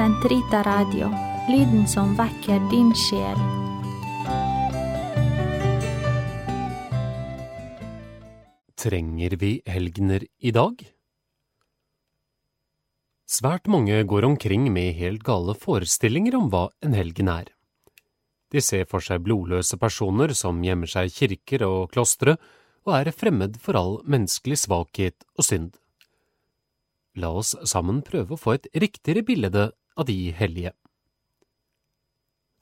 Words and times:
Sentrita 0.00 0.62
Radio, 0.64 1.10
lyden 1.52 1.82
som 1.84 2.14
vekker 2.16 2.62
din 2.70 2.88
sjel. 2.96 3.40
Trenger 8.80 9.34
vi 9.36 9.50
helgener 9.68 10.24
i 10.40 10.54
dag? 10.56 10.80
Svært 13.28 13.68
mange 13.68 13.98
går 14.08 14.24
omkring 14.24 14.70
med 14.72 14.96
helt 14.96 15.20
gale 15.26 15.52
forestillinger 15.52 16.38
om 16.38 16.48
hva 16.48 16.70
en 16.80 16.96
helgen 16.96 17.28
er. 17.28 17.50
De 18.48 18.64
ser 18.64 18.88
for 18.88 19.04
seg 19.04 19.20
blodløse 19.26 19.76
personer 19.76 20.32
som 20.32 20.64
gjemmer 20.64 20.88
seg 20.88 21.10
i 21.10 21.14
kirker 21.18 21.66
og 21.68 21.92
klostre 21.92 22.38
og 22.88 22.96
er 23.02 23.12
fremmed 23.12 23.60
for 23.60 23.76
all 23.76 24.00
menneskelig 24.08 24.62
svakhet 24.64 25.28
og 25.36 25.44
synd. 25.44 25.76
La 27.20 27.34
oss 27.36 27.52
sammen 27.68 28.00
prøve 28.06 28.32
å 28.32 28.40
få 28.40 28.56
et 28.56 28.72
riktigere 28.72 29.26
bilde 29.28 29.68
av 29.96 30.06
de 30.08 30.30
hellige. 30.36 30.72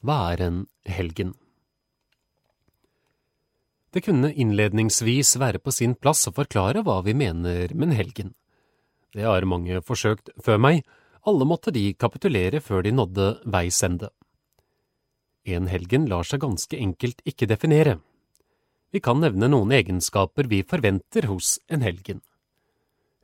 Hva 0.05 0.18
er 0.32 0.42
en 0.46 0.59
helgen? 0.87 1.34
Det 3.91 4.04
kunne 4.04 4.30
innledningsvis 4.30 5.37
være 5.41 5.59
på 5.64 5.73
sin 5.73 5.96
plass 5.96 6.28
å 6.28 6.34
forklare 6.37 6.84
hva 6.84 7.01
vi 7.06 7.16
mener 7.16 7.73
med 7.74 7.88
en 7.88 7.96
helgen. 7.98 8.34
Det 9.16 9.24
har 9.24 9.48
mange 9.48 9.80
forsøkt 9.82 10.30
før 10.45 10.60
meg, 10.60 10.82
alle 11.27 11.48
måtte 11.48 11.73
de 11.74 11.91
kapitulere 11.98 12.60
før 12.60 12.84
de 12.84 12.92
nådde 12.95 13.29
veis 13.48 13.80
ende. 13.82 14.10
En 15.48 15.66
helgen 15.73 16.06
lar 16.10 16.29
seg 16.29 16.45
ganske 16.45 16.76
enkelt 16.76 17.24
ikke 17.24 17.48
definere. 17.48 17.98
Vi 18.92 19.01
kan 19.04 19.20
nevne 19.20 19.48
noen 19.48 19.73
egenskaper 19.73 20.48
vi 20.48 20.62
forventer 20.62 21.29
hos 21.29 21.56
en 21.68 21.84
helgen. 21.84 22.20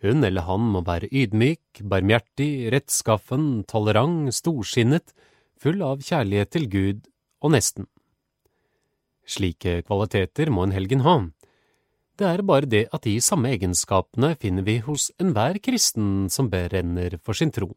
Hun 0.04 0.20
eller 0.26 0.44
han 0.44 0.66
må 0.74 0.82
være 0.84 1.08
ydmyk, 1.08 1.80
barmhjertig, 1.88 2.68
rettskaffen, 2.74 3.64
tolerant, 3.70 4.28
storsinnet, 4.36 5.14
full 5.56 5.80
av 5.84 6.02
kjærlighet 6.04 6.50
til 6.52 6.66
Gud 6.68 7.06
og 7.40 7.54
nesten. 7.54 7.86
Slike 9.24 9.78
kvaliteter 9.86 10.50
må 10.52 10.66
en 10.66 10.74
helgen 10.76 11.04
ha. 11.06 11.14
Det 12.20 12.26
er 12.28 12.44
bare 12.46 12.68
det 12.68 12.82
at 12.92 13.06
de 13.08 13.16
samme 13.24 13.48
egenskapene 13.56 14.34
finner 14.42 14.66
vi 14.66 14.76
hos 14.84 15.08
enhver 15.18 15.56
kristen 15.64 16.28
som 16.30 16.50
berenner 16.52 17.16
for 17.24 17.34
sin 17.34 17.50
tro. 17.54 17.72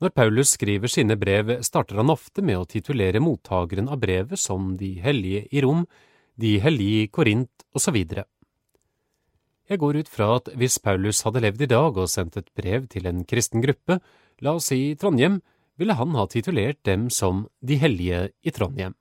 Når 0.00 0.12
Paulus 0.16 0.52
skriver 0.56 0.88
sine 0.88 1.16
brev, 1.20 1.58
starter 1.64 1.98
han 2.00 2.12
ofte 2.12 2.44
med 2.44 2.60
å 2.60 2.68
titulere 2.68 3.20
mottageren 3.20 3.88
av 3.88 4.00
brevet 4.04 4.40
som 4.40 4.76
de 4.80 4.94
hellige 5.00 5.46
i 5.48 5.64
Rom, 5.64 5.82
de 6.40 6.54
hellige 6.60 7.02
i 7.04 7.10
Korint 7.12 7.66
osv. 7.76 7.98
Jeg 9.70 9.78
går 9.78 10.00
ut 10.02 10.08
fra 10.10 10.32
at 10.40 10.48
hvis 10.58 10.80
Paulus 10.82 11.22
hadde 11.22 11.44
levd 11.44 11.60
i 11.62 11.70
dag 11.70 11.98
og 12.02 12.10
sendt 12.10 12.40
et 12.40 12.48
brev 12.58 12.88
til 12.90 13.06
en 13.06 13.22
kristen 13.22 13.62
gruppe, 13.62 14.00
la 14.42 14.56
oss 14.58 14.72
si 14.72 14.96
Trondheim, 14.98 15.38
ville 15.78 15.94
han 15.94 16.16
ha 16.18 16.24
titulert 16.26 16.80
dem 16.84 17.06
som 17.14 17.46
De 17.62 17.78
hellige 17.78 18.32
i 18.42 18.50
Trondheim. 18.50 18.96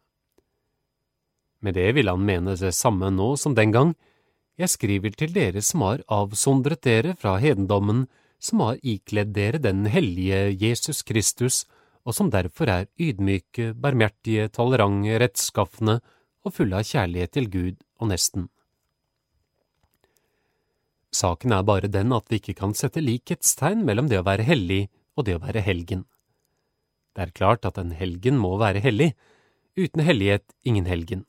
Med 1.65 1.73
det 1.75 1.89
ville 1.97 2.13
han 2.13 2.23
mene 2.23 2.53
det 2.55 2.71
samme 2.77 3.09
nå 3.11 3.33
som 3.35 3.55
den 3.57 3.73
gang. 3.73 3.95
Jeg 4.61 4.69
skriver 4.69 5.17
til 5.17 5.33
dere 5.33 5.63
som 5.65 5.81
har 5.87 6.05
avsondret 6.05 6.83
dere 6.85 7.15
fra 7.17 7.39
hedendommen, 7.41 8.05
som 8.39 8.61
har 8.63 8.77
ikledd 8.85 9.33
dere 9.35 9.59
den 9.59 9.89
hellige 9.89 10.53
Jesus 10.53 11.01
Kristus, 11.03 11.65
og 12.05 12.13
som 12.15 12.29
derfor 12.29 12.69
er 12.69 12.87
ydmyke, 13.01 13.73
barmhjertige, 13.73 14.47
tolerante, 14.53 15.17
rettskaffende 15.19 15.99
og 16.45 16.55
fulle 16.55 16.79
av 16.79 16.87
kjærlighet 16.87 17.35
til 17.35 17.51
Gud 17.51 17.83
og 17.99 18.13
nesten. 18.13 18.47
Saken 21.15 21.53
er 21.55 21.65
bare 21.65 21.89
den 21.89 22.13
at 22.13 22.29
vi 22.29 22.37
ikke 22.37 22.57
kan 22.61 22.75
sette 22.77 23.01
likhetstegn 23.01 23.81
mellom 23.85 24.09
det 24.11 24.19
å 24.21 24.27
være 24.27 24.45
hellig 24.45 24.87
og 25.17 25.25
det 25.27 25.35
å 25.37 25.43
være 25.43 25.63
helgen. 25.65 26.05
Det 27.15 27.25
er 27.25 27.35
klart 27.35 27.65
at 27.65 27.79
en 27.81 27.91
helgen 27.97 28.37
må 28.37 28.53
være 28.61 28.83
hellig, 28.83 29.13
uten 29.79 30.05
hellighet 30.05 30.45
ingen 30.63 30.85
helgen. 30.85 31.25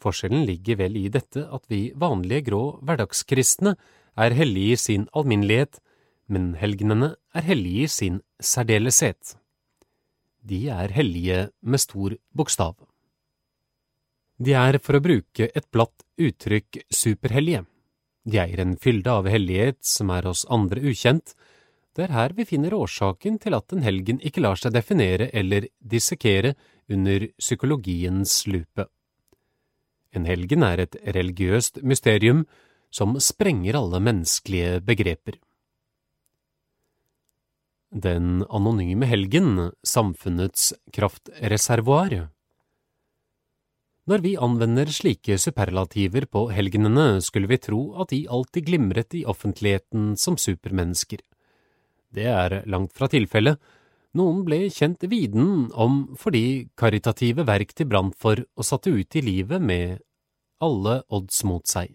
Forskjellen 0.00 0.46
ligger 0.48 0.80
vel 0.80 0.96
i 0.96 1.08
dette 1.12 1.44
at 1.44 1.64
vi 1.70 1.90
vanlige 1.94 2.48
grå 2.48 2.62
hverdagskristne 2.82 3.76
er 4.20 4.36
hellige 4.36 4.74
i 4.74 4.80
sin 4.80 5.06
alminnelighet, 5.16 5.78
men 6.26 6.54
helgenene 6.60 7.14
er 7.36 7.46
hellige 7.46 7.86
i 7.86 7.92
sin 7.94 8.20
særdeleshet. 8.40 9.36
De 10.40 10.66
er 10.72 10.94
hellige 10.96 11.50
med 11.60 11.82
stor 11.82 12.16
bokstav. 12.34 12.74
De 14.40 14.54
er, 14.56 14.78
for 14.80 14.96
å 14.96 15.04
bruke 15.04 15.50
et 15.52 15.66
blatt 15.68 16.06
uttrykk, 16.16 16.80
superhellige. 16.88 17.66
De 18.24 18.38
er 18.38 18.60
en 18.60 18.76
fylde 18.76 19.10
av 19.10 19.28
hellighet 19.30 19.80
som 19.86 20.10
er 20.12 20.28
oss 20.28 20.44
andre 20.52 20.82
ukjent. 20.84 21.34
Det 21.96 22.06
er 22.06 22.14
her 22.14 22.34
vi 22.36 22.46
finner 22.46 22.76
årsaken 22.76 23.38
til 23.42 23.56
at 23.56 23.72
en 23.72 23.84
helgen 23.84 24.20
ikke 24.20 24.42
lar 24.44 24.60
seg 24.60 24.74
definere 24.76 25.30
eller 25.32 25.66
dissekere 25.80 26.54
under 26.90 27.26
psykologiens 27.40 28.42
lupe. 28.46 28.86
En 30.12 30.26
helgen 30.26 30.64
er 30.66 30.84
et 30.84 30.98
religiøst 31.16 31.80
mysterium 31.86 32.44
som 32.90 33.14
sprenger 33.22 33.78
alle 33.78 34.00
menneskelige 34.02 34.80
begreper. 34.82 35.38
Den 37.90 38.44
anonyme 38.50 39.06
helgen, 39.10 39.70
samfunnets 39.82 40.72
kraftreservoar. 40.94 42.28
Når 44.10 44.24
vi 44.24 44.30
anvender 44.42 44.88
slike 44.90 45.36
superlativer 45.38 46.24
på 46.26 46.48
helgenene, 46.50 47.20
skulle 47.22 47.46
vi 47.46 47.60
tro 47.62 47.92
at 48.02 48.10
de 48.10 48.24
alltid 48.26 48.66
glimret 48.66 49.14
i 49.14 49.20
offentligheten 49.22 50.16
som 50.18 50.34
supermennesker. 50.34 51.20
Det 52.10 52.26
er 52.26 52.56
langt 52.66 52.90
fra 52.96 53.06
tilfellet. 53.12 53.60
Noen 54.18 54.40
ble 54.42 54.64
kjent 54.74 55.06
viden 55.06 55.68
om 55.70 56.00
fordi 56.18 56.72
karitative 56.74 57.46
verk 57.46 57.76
de 57.78 57.86
brant 57.86 58.18
for 58.18 58.42
og 58.42 58.66
satte 58.66 58.90
ut 58.90 59.14
i 59.14 59.22
livet 59.22 59.62
med 59.62 60.02
alle 60.58 61.04
odds 61.06 61.44
mot 61.46 61.70
seg. 61.70 61.94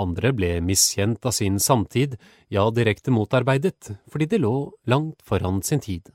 Andre 0.00 0.32
ble 0.32 0.54
miskjent 0.64 1.28
av 1.28 1.36
sin 1.36 1.60
samtid, 1.60 2.16
ja, 2.48 2.64
direkte 2.72 3.12
motarbeidet, 3.12 3.92
fordi 4.08 4.32
de 4.32 4.40
lå 4.40 4.56
langt 4.88 5.20
foran 5.28 5.60
sin 5.60 5.84
tid. 5.84 6.08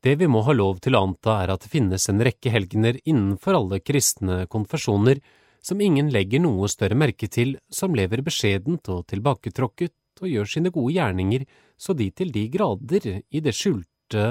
Det 0.00 0.14
vi 0.16 0.26
må 0.32 0.40
ha 0.46 0.52
lov 0.56 0.78
til 0.80 0.96
å 0.96 1.02
anta 1.04 1.34
er 1.42 1.50
at 1.52 1.66
det 1.66 1.72
finnes 1.74 2.06
en 2.08 2.22
rekke 2.24 2.52
helgener 2.52 2.96
innenfor 3.04 3.58
alle 3.58 3.82
kristne 3.84 4.46
konfesjoner 4.48 5.20
som 5.60 5.80
ingen 5.84 6.08
legger 6.08 6.40
noe 6.40 6.70
større 6.72 6.96
merke 6.96 7.28
til, 7.28 7.58
som 7.68 7.92
lever 7.94 8.22
beskjedent 8.24 8.88
og 8.88 9.04
tilbaketråkket 9.12 10.24
og 10.24 10.28
gjør 10.32 10.48
sine 10.48 10.72
gode 10.72 10.94
gjerninger 10.96 11.44
så 11.76 11.92
de 11.96 12.08
til 12.16 12.32
de 12.32 12.46
grader 12.52 13.10
i 13.20 13.44
det 13.44 13.52
skjulte 13.56 14.24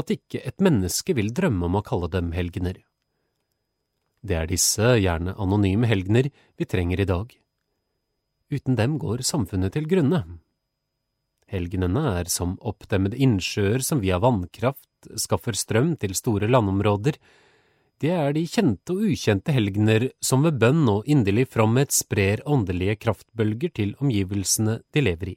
at 0.00 0.14
ikke 0.14 0.40
et 0.40 0.64
menneske 0.64 1.12
vil 1.16 1.34
drømme 1.36 1.68
om 1.68 1.76
å 1.76 1.84
kalle 1.84 2.08
dem 2.08 2.32
helgener. 2.32 2.80
Det 4.24 4.36
er 4.36 4.48
disse, 4.48 4.96
gjerne 5.00 5.36
anonyme 5.40 5.88
helgener, 5.88 6.28
vi 6.56 6.68
trenger 6.68 7.00
i 7.00 7.08
dag. 7.08 7.32
Uten 8.52 8.76
dem 8.76 8.96
går 9.00 9.24
samfunnet 9.24 9.76
til 9.76 9.88
grunne. 9.88 10.24
Helgenene 11.50 12.02
er 12.20 12.28
som 12.32 12.56
oppdemmede 12.60 13.20
innsjøer 13.20 13.84
som 13.84 14.00
via 14.04 14.20
vannkraft 14.22 14.89
skaffer 15.20 15.56
strøm 15.56 15.94
til 16.00 16.14
store 16.18 16.48
landområder. 16.50 17.18
Det 18.00 18.10
er 18.16 18.32
de 18.32 18.46
kjente 18.48 18.94
og 18.94 19.04
ukjente 19.12 19.52
helgener 19.52 20.08
som 20.24 20.46
ved 20.46 20.56
bønn 20.60 20.86
og 20.88 21.08
inderlig 21.10 21.46
fromhet 21.52 21.92
sprer 21.92 22.40
åndelige 22.48 22.96
kraftbølger 23.02 23.74
til 23.76 23.94
omgivelsene 24.00 24.80
de 24.92 25.04
lever 25.04 25.34
i. 25.34 25.36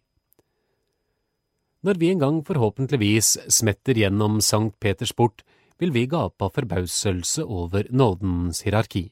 Når 1.83 1.99
vi 1.99 2.13
en 2.13 2.21
gang 2.21 2.37
forhåpentligvis 2.47 3.33
smetter 3.51 3.97
gjennom 3.99 4.39
Sankt 4.39 4.77
Peters 4.79 5.11
port, 5.11 5.43
vil 5.81 5.91
vi 5.91 6.05
gape 6.07 6.45
av 6.45 6.53
forbauselse 6.55 7.43
over 7.43 7.89
nådens 7.91 8.63
hierarki. 8.63 9.09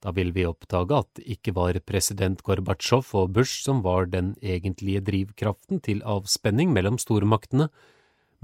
Da 0.00 0.12
vil 0.16 0.30
vi 0.32 0.46
oppdage 0.48 0.96
at 0.96 1.08
det 1.18 1.26
ikke 1.36 1.52
var 1.56 1.76
president 1.84 2.40
Gorbatsjov 2.46 3.10
og 3.20 3.34
Bush 3.36 3.64
som 3.64 3.82
var 3.84 4.08
den 4.08 4.34
egentlige 4.40 5.02
drivkraften 5.04 5.80
til 5.84 6.00
avspenning 6.06 6.72
mellom 6.72 6.96
stormaktene, 7.00 7.68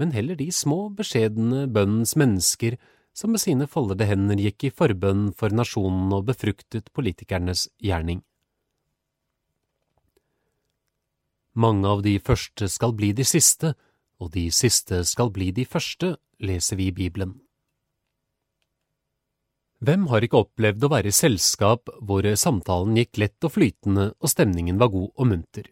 men 0.01 0.13
heller 0.15 0.37
de 0.39 0.49
små, 0.51 0.87
beskjedne 0.95 1.67
bønnens 1.71 2.15
mennesker 2.19 2.77
som 3.13 3.33
med 3.33 3.43
sine 3.43 3.67
foldede 3.69 4.07
hender 4.09 4.39
gikk 4.41 4.67
i 4.67 4.73
forbønn 4.73 5.27
for 5.37 5.53
nasjonen 5.53 6.13
og 6.17 6.25
befruktet 6.31 6.89
politikernes 6.97 7.67
gjerning. 7.83 8.23
Mange 11.53 11.85
av 11.85 12.01
de 12.01 12.17
første 12.17 12.65
skal 12.73 12.95
bli 12.97 13.11
de 13.13 13.25
siste, 13.29 13.75
og 14.17 14.33
de 14.33 14.47
siste 14.49 15.03
skal 15.05 15.29
bli 15.33 15.51
de 15.53 15.67
første, 15.69 16.15
leser 16.41 16.79
vi 16.79 16.89
i 16.89 16.95
Bibelen. 16.95 17.35
Hvem 19.83 20.07
har 20.09 20.23
ikke 20.23 20.39
opplevd 20.45 20.85
å 20.87 20.89
være 20.93 21.11
i 21.11 21.15
selskap 21.15 21.91
hvor 22.01 22.25
samtalen 22.39 22.97
gikk 22.97 23.19
lett 23.19 23.45
og 23.45 23.53
flytende 23.57 24.13
og 24.15 24.31
stemningen 24.31 24.79
var 24.79 24.93
god 24.93 25.09
og 25.11 25.27
munter? 25.29 25.67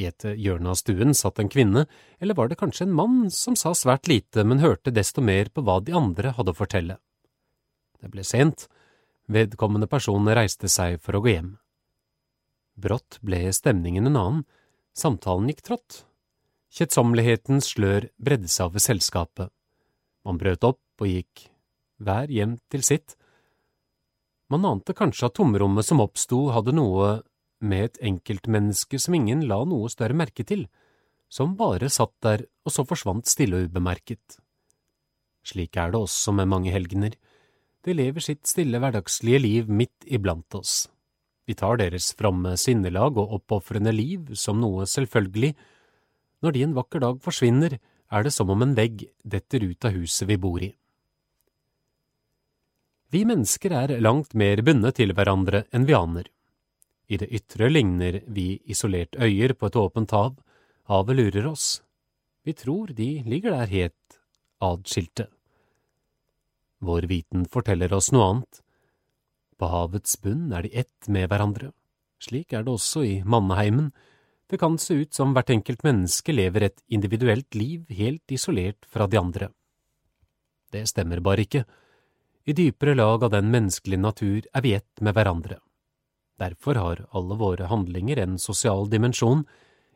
I 0.00 0.06
et 0.08 0.24
hjørne 0.24 0.72
av 0.72 0.78
stuen 0.80 1.12
satt 1.14 1.40
en 1.42 1.50
kvinne, 1.52 1.84
eller 2.18 2.36
var 2.38 2.48
det 2.48 2.58
kanskje 2.60 2.86
en 2.86 2.94
mann, 2.96 3.18
som 3.30 3.56
sa 3.58 3.74
svært 3.76 4.08
lite, 4.08 4.44
men 4.44 4.62
hørte 4.62 4.94
desto 4.94 5.20
mer 5.24 5.50
på 5.52 5.64
hva 5.66 5.80
de 5.84 5.92
andre 5.96 6.32
hadde 6.38 6.54
å 6.54 6.56
fortelle. 6.56 6.96
Det 8.00 8.08
ble 8.10 8.24
sent, 8.24 8.66
vedkommende 9.28 9.86
person 9.90 10.26
reiste 10.32 10.70
seg 10.72 10.96
for 11.04 11.18
å 11.18 11.22
gå 11.24 11.34
hjem. 11.34 11.52
Brått 12.80 13.20
ble 13.20 13.44
stemningen 13.52 14.08
en 14.08 14.16
annen, 14.16 14.42
Samtalen 14.92 15.48
gikk 15.48 15.62
trått. 15.64 16.02
Kjedsommelighetens 16.72 17.70
slør 17.72 18.10
bredde 18.20 18.48
seg 18.52 18.68
over 18.68 18.82
selskapet. 18.82 19.48
Man 20.24 20.38
brøt 20.40 20.64
opp 20.68 21.00
og 21.00 21.08
gikk 21.08 21.46
hver 22.02 22.28
hjem 22.32 22.58
til 22.72 22.84
sitt. 22.84 23.16
Man 24.52 24.66
ante 24.68 24.92
kanskje 24.96 25.30
at 25.30 25.36
tomrommet 25.38 25.86
som 25.88 26.02
oppsto, 26.04 26.50
hadde 26.52 26.74
noe 26.76 27.22
med 27.62 27.84
et 27.86 28.00
enkeltmenneske 28.10 29.00
som 29.00 29.16
ingen 29.16 29.46
la 29.48 29.62
noe 29.68 29.90
større 29.92 30.16
merke 30.18 30.44
til, 30.46 30.66
som 31.32 31.56
bare 31.56 31.88
satt 31.88 32.14
der 32.24 32.44
og 32.66 32.74
så 32.74 32.84
forsvant 32.84 33.30
stille 33.30 33.58
og 33.58 33.70
ubemerket. 33.70 34.38
Slik 35.46 35.78
er 35.80 35.92
det 35.92 36.00
også 36.02 36.34
med 36.36 36.50
mange 36.50 36.74
helgener. 36.74 37.14
De 37.82 37.94
lever 37.96 38.22
sitt 38.22 38.46
stille 38.46 38.78
hverdagslige 38.78 39.40
liv 39.42 39.70
midt 39.70 40.06
iblant 40.06 40.54
oss. 40.54 40.86
Vi 41.48 41.56
tar 41.58 41.80
deres 41.80 42.12
fromme 42.14 42.54
sinnelag 42.60 43.16
og 43.18 43.32
oppofrende 43.38 43.90
liv 43.94 44.34
som 44.38 44.60
noe 44.62 44.86
selvfølgelig. 44.86 45.56
Når 46.42 46.54
de 46.54 46.62
en 46.66 46.76
vakker 46.76 47.02
dag 47.02 47.18
forsvinner, 47.24 47.78
er 48.12 48.22
det 48.22 48.32
som 48.34 48.50
om 48.52 48.62
en 48.62 48.76
vegg 48.76 49.08
detter 49.24 49.64
ut 49.64 49.88
av 49.88 49.96
huset 49.96 50.28
vi 50.28 50.38
bor 50.38 50.62
i. 50.62 50.70
Vi 53.12 53.24
mennesker 53.28 53.74
er 53.76 53.98
langt 54.00 54.36
mer 54.38 54.62
bundet 54.64 54.96
til 55.00 55.12
hverandre 55.16 55.64
enn 55.72 55.88
vi 55.88 55.96
aner. 55.96 56.28
I 57.12 57.18
det 57.20 57.28
ytre 57.28 57.68
ligner 57.68 58.22
vi 58.32 58.56
isolert 58.72 59.18
øyer 59.20 59.52
på 59.52 59.68
et 59.68 59.76
åpent 59.76 60.12
hav, 60.16 60.38
havet 60.88 61.18
lurer 61.18 61.48
oss. 61.50 61.82
Vi 62.44 62.54
tror 62.56 62.94
de 62.96 63.08
ligger 63.28 63.52
der 63.52 63.68
helt 63.68 64.20
adskilte. 64.64 65.26
Vår 66.82 67.06
viten 67.10 67.44
forteller 67.46 67.92
oss 67.92 68.08
noe 68.14 68.28
annet. 68.30 68.62
På 69.60 69.68
havets 69.70 70.16
bunn 70.22 70.54
er 70.56 70.64
de 70.64 70.72
ett 70.82 71.08
med 71.12 71.28
hverandre. 71.28 71.70
Slik 72.22 72.54
er 72.56 72.64
det 72.64 72.72
også 72.72 73.02
i 73.04 73.14
manneheimen. 73.22 73.90
Det 74.48 74.58
kan 74.62 74.78
se 74.80 75.02
ut 75.04 75.12
som 75.14 75.34
hvert 75.36 75.52
enkelt 75.52 75.84
menneske 75.84 76.32
lever 76.32 76.66
et 76.68 76.80
individuelt 76.88 77.54
liv 77.54 77.84
helt 77.92 78.32
isolert 78.32 78.88
fra 78.88 79.06
de 79.06 79.20
andre. 79.20 79.50
Det 80.72 80.86
stemmer 80.88 81.20
bare 81.20 81.44
ikke. 81.44 81.64
I 82.48 82.56
dypere 82.56 82.96
lag 82.96 83.22
av 83.22 83.34
den 83.36 83.52
menneskelige 83.52 84.00
natur 84.00 84.48
er 84.48 84.64
vi 84.64 84.74
ett 84.78 85.04
med 85.04 85.14
hverandre. 85.14 85.60
Derfor 86.40 86.74
har 86.74 87.04
alle 87.10 87.36
våre 87.38 87.68
handlinger 87.70 88.18
en 88.22 88.38
sosial 88.38 88.88
dimensjon. 88.90 89.44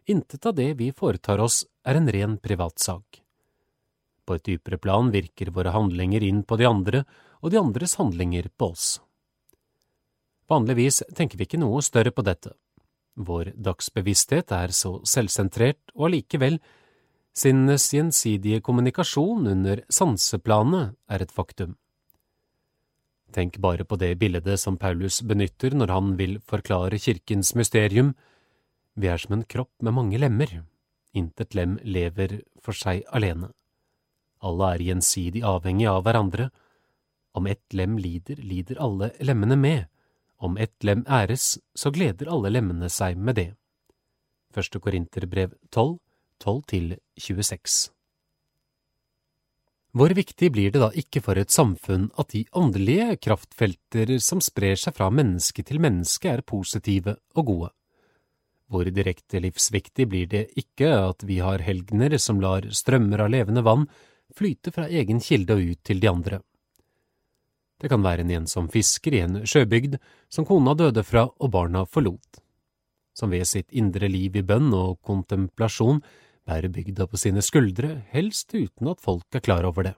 Intet 0.07 0.47
av 0.47 0.55
det 0.55 0.75
vi 0.79 0.93
foretar 0.93 1.41
oss 1.43 1.65
er 1.85 1.99
en 1.99 2.11
ren 2.13 2.37
privatsak. 2.39 3.23
På 4.27 4.37
et 4.37 4.45
dypere 4.45 4.79
plan 4.79 5.11
virker 5.15 5.53
våre 5.55 5.73
handlinger 5.75 6.23
inn 6.23 6.43
på 6.43 6.59
de 6.59 6.67
andre 6.67 7.05
og 7.41 7.53
de 7.53 7.61
andres 7.61 7.97
handlinger 8.01 8.51
på 8.59 8.73
oss. 8.75 8.87
Vanligvis 10.51 11.03
tenker 11.15 11.39
vi 11.39 11.47
ikke 11.47 11.61
noe 11.63 11.83
større 11.83 12.13
på 12.15 12.23
dette. 12.27 12.53
Vår 13.17 13.53
dagsbevissthet 13.57 14.53
er 14.53 14.75
så 14.77 14.99
selvsentrert, 15.09 15.81
og 15.97 16.11
allikevel, 16.11 16.59
sinnes 17.37 17.89
gjensidige 17.95 18.61
kommunikasjon 18.65 19.49
under 19.51 19.83
sanseplanet 19.93 20.95
er 21.11 21.25
et 21.25 21.33
faktum. 21.33 21.75
Tenk 23.37 23.59
bare 23.61 23.85
på 23.85 23.99
det 24.01 24.15
bildet 24.17 24.49
som 24.57 24.79
Paulus 24.81 25.19
benytter 25.21 25.75
når 25.77 25.91
han 25.93 26.15
vil 26.17 26.39
forklare 26.41 26.97
kirkens 26.97 27.53
mysterium. 27.59 28.15
Vi 28.97 29.11
er 29.13 29.21
som 29.21 29.35
en 29.37 29.45
kropp 29.45 29.75
med 29.85 29.93
mange 29.93 30.17
lemmer. 30.17 30.63
Intet 31.13 31.53
lem 31.55 31.75
lever 31.85 32.39
for 32.65 32.73
seg 32.73 33.03
alene. 33.13 33.51
Alle 34.41 34.71
er 34.73 34.85
gjensidig 34.87 35.43
avhengig 35.45 35.85
av 35.91 36.07
hverandre. 36.07 36.49
Om 37.37 37.51
ett 37.53 37.77
lem 37.77 37.99
lider, 38.01 38.41
lider 38.41 38.81
alle 38.81 39.11
lemmene 39.21 39.59
med. 39.61 39.85
Om 40.41 40.57
ett 40.57 40.85
lem 40.85 41.05
æres, 41.05 41.59
så 41.77 41.93
gleder 41.93 42.33
alle 42.33 42.55
lemmene 42.57 42.89
seg 42.93 43.21
med 43.21 43.37
det. 43.37 43.51
Første 44.57 44.81
Korinterbrev 44.81 45.53
12, 45.77 45.99
12–26 46.41 47.96
Hvor 49.97 50.13
viktig 50.13 50.51
blir 50.53 50.73
det 50.75 50.81
da 50.83 50.91
ikke 50.93 51.23
for 51.25 51.39
et 51.41 51.53
samfunn 51.55 52.11
at 52.21 52.35
de 52.35 52.43
åndelige 52.53 53.15
kraftfelter 53.25 54.11
som 54.21 54.43
sprer 54.45 54.77
seg 54.77 54.93
fra 54.99 55.07
menneske 55.09 55.63
til 55.65 55.81
menneske, 55.81 56.29
er 56.29 56.43
positive 56.45 57.15
og 57.33 57.47
gode? 57.49 57.71
Hvor 58.69 58.91
direkte 58.93 59.41
livsviktig 59.41 60.05
blir 60.11 60.29
det 60.29 60.43
ikke 60.61 60.91
at 60.99 61.25
vi 61.25 61.39
har 61.41 61.65
helgener 61.65 62.19
som 62.21 62.43
lar 62.45 62.69
strømmer 62.77 63.25
av 63.25 63.33
levende 63.33 63.65
vann 63.65 63.87
flyte 64.37 64.75
fra 64.75 64.85
egen 64.91 65.23
kilde 65.25 65.57
og 65.57 65.73
ut 65.73 65.81
til 65.89 66.05
de 66.05 66.13
andre. 66.13 66.43
Det 67.81 67.89
kan 67.89 68.05
være 68.05 68.27
en 68.27 68.35
ensom 68.43 68.69
fisker 68.69 69.17
i 69.17 69.25
en 69.25 69.41
sjøbygd 69.49 69.97
som 70.29 70.45
kona 70.45 70.77
døde 70.77 71.07
fra 71.09 71.25
og 71.25 71.55
barna 71.57 71.87
forlot, 71.89 72.43
som 73.17 73.33
ved 73.33 73.49
sitt 73.49 73.73
indre 73.73 74.13
liv 74.13 74.37
i 74.37 74.45
bønn 74.45 74.75
og 74.77 75.01
kontemplasjon 75.01 76.05
bærer 76.47 76.73
bygda 76.73 77.07
på 77.11 77.19
sine 77.21 77.43
skuldre, 77.43 78.03
helst 78.15 78.55
uten 78.55 78.91
at 78.93 79.03
folk 79.03 79.27
er 79.35 79.45
klar 79.45 79.67
over 79.67 79.91
det. 79.91 79.95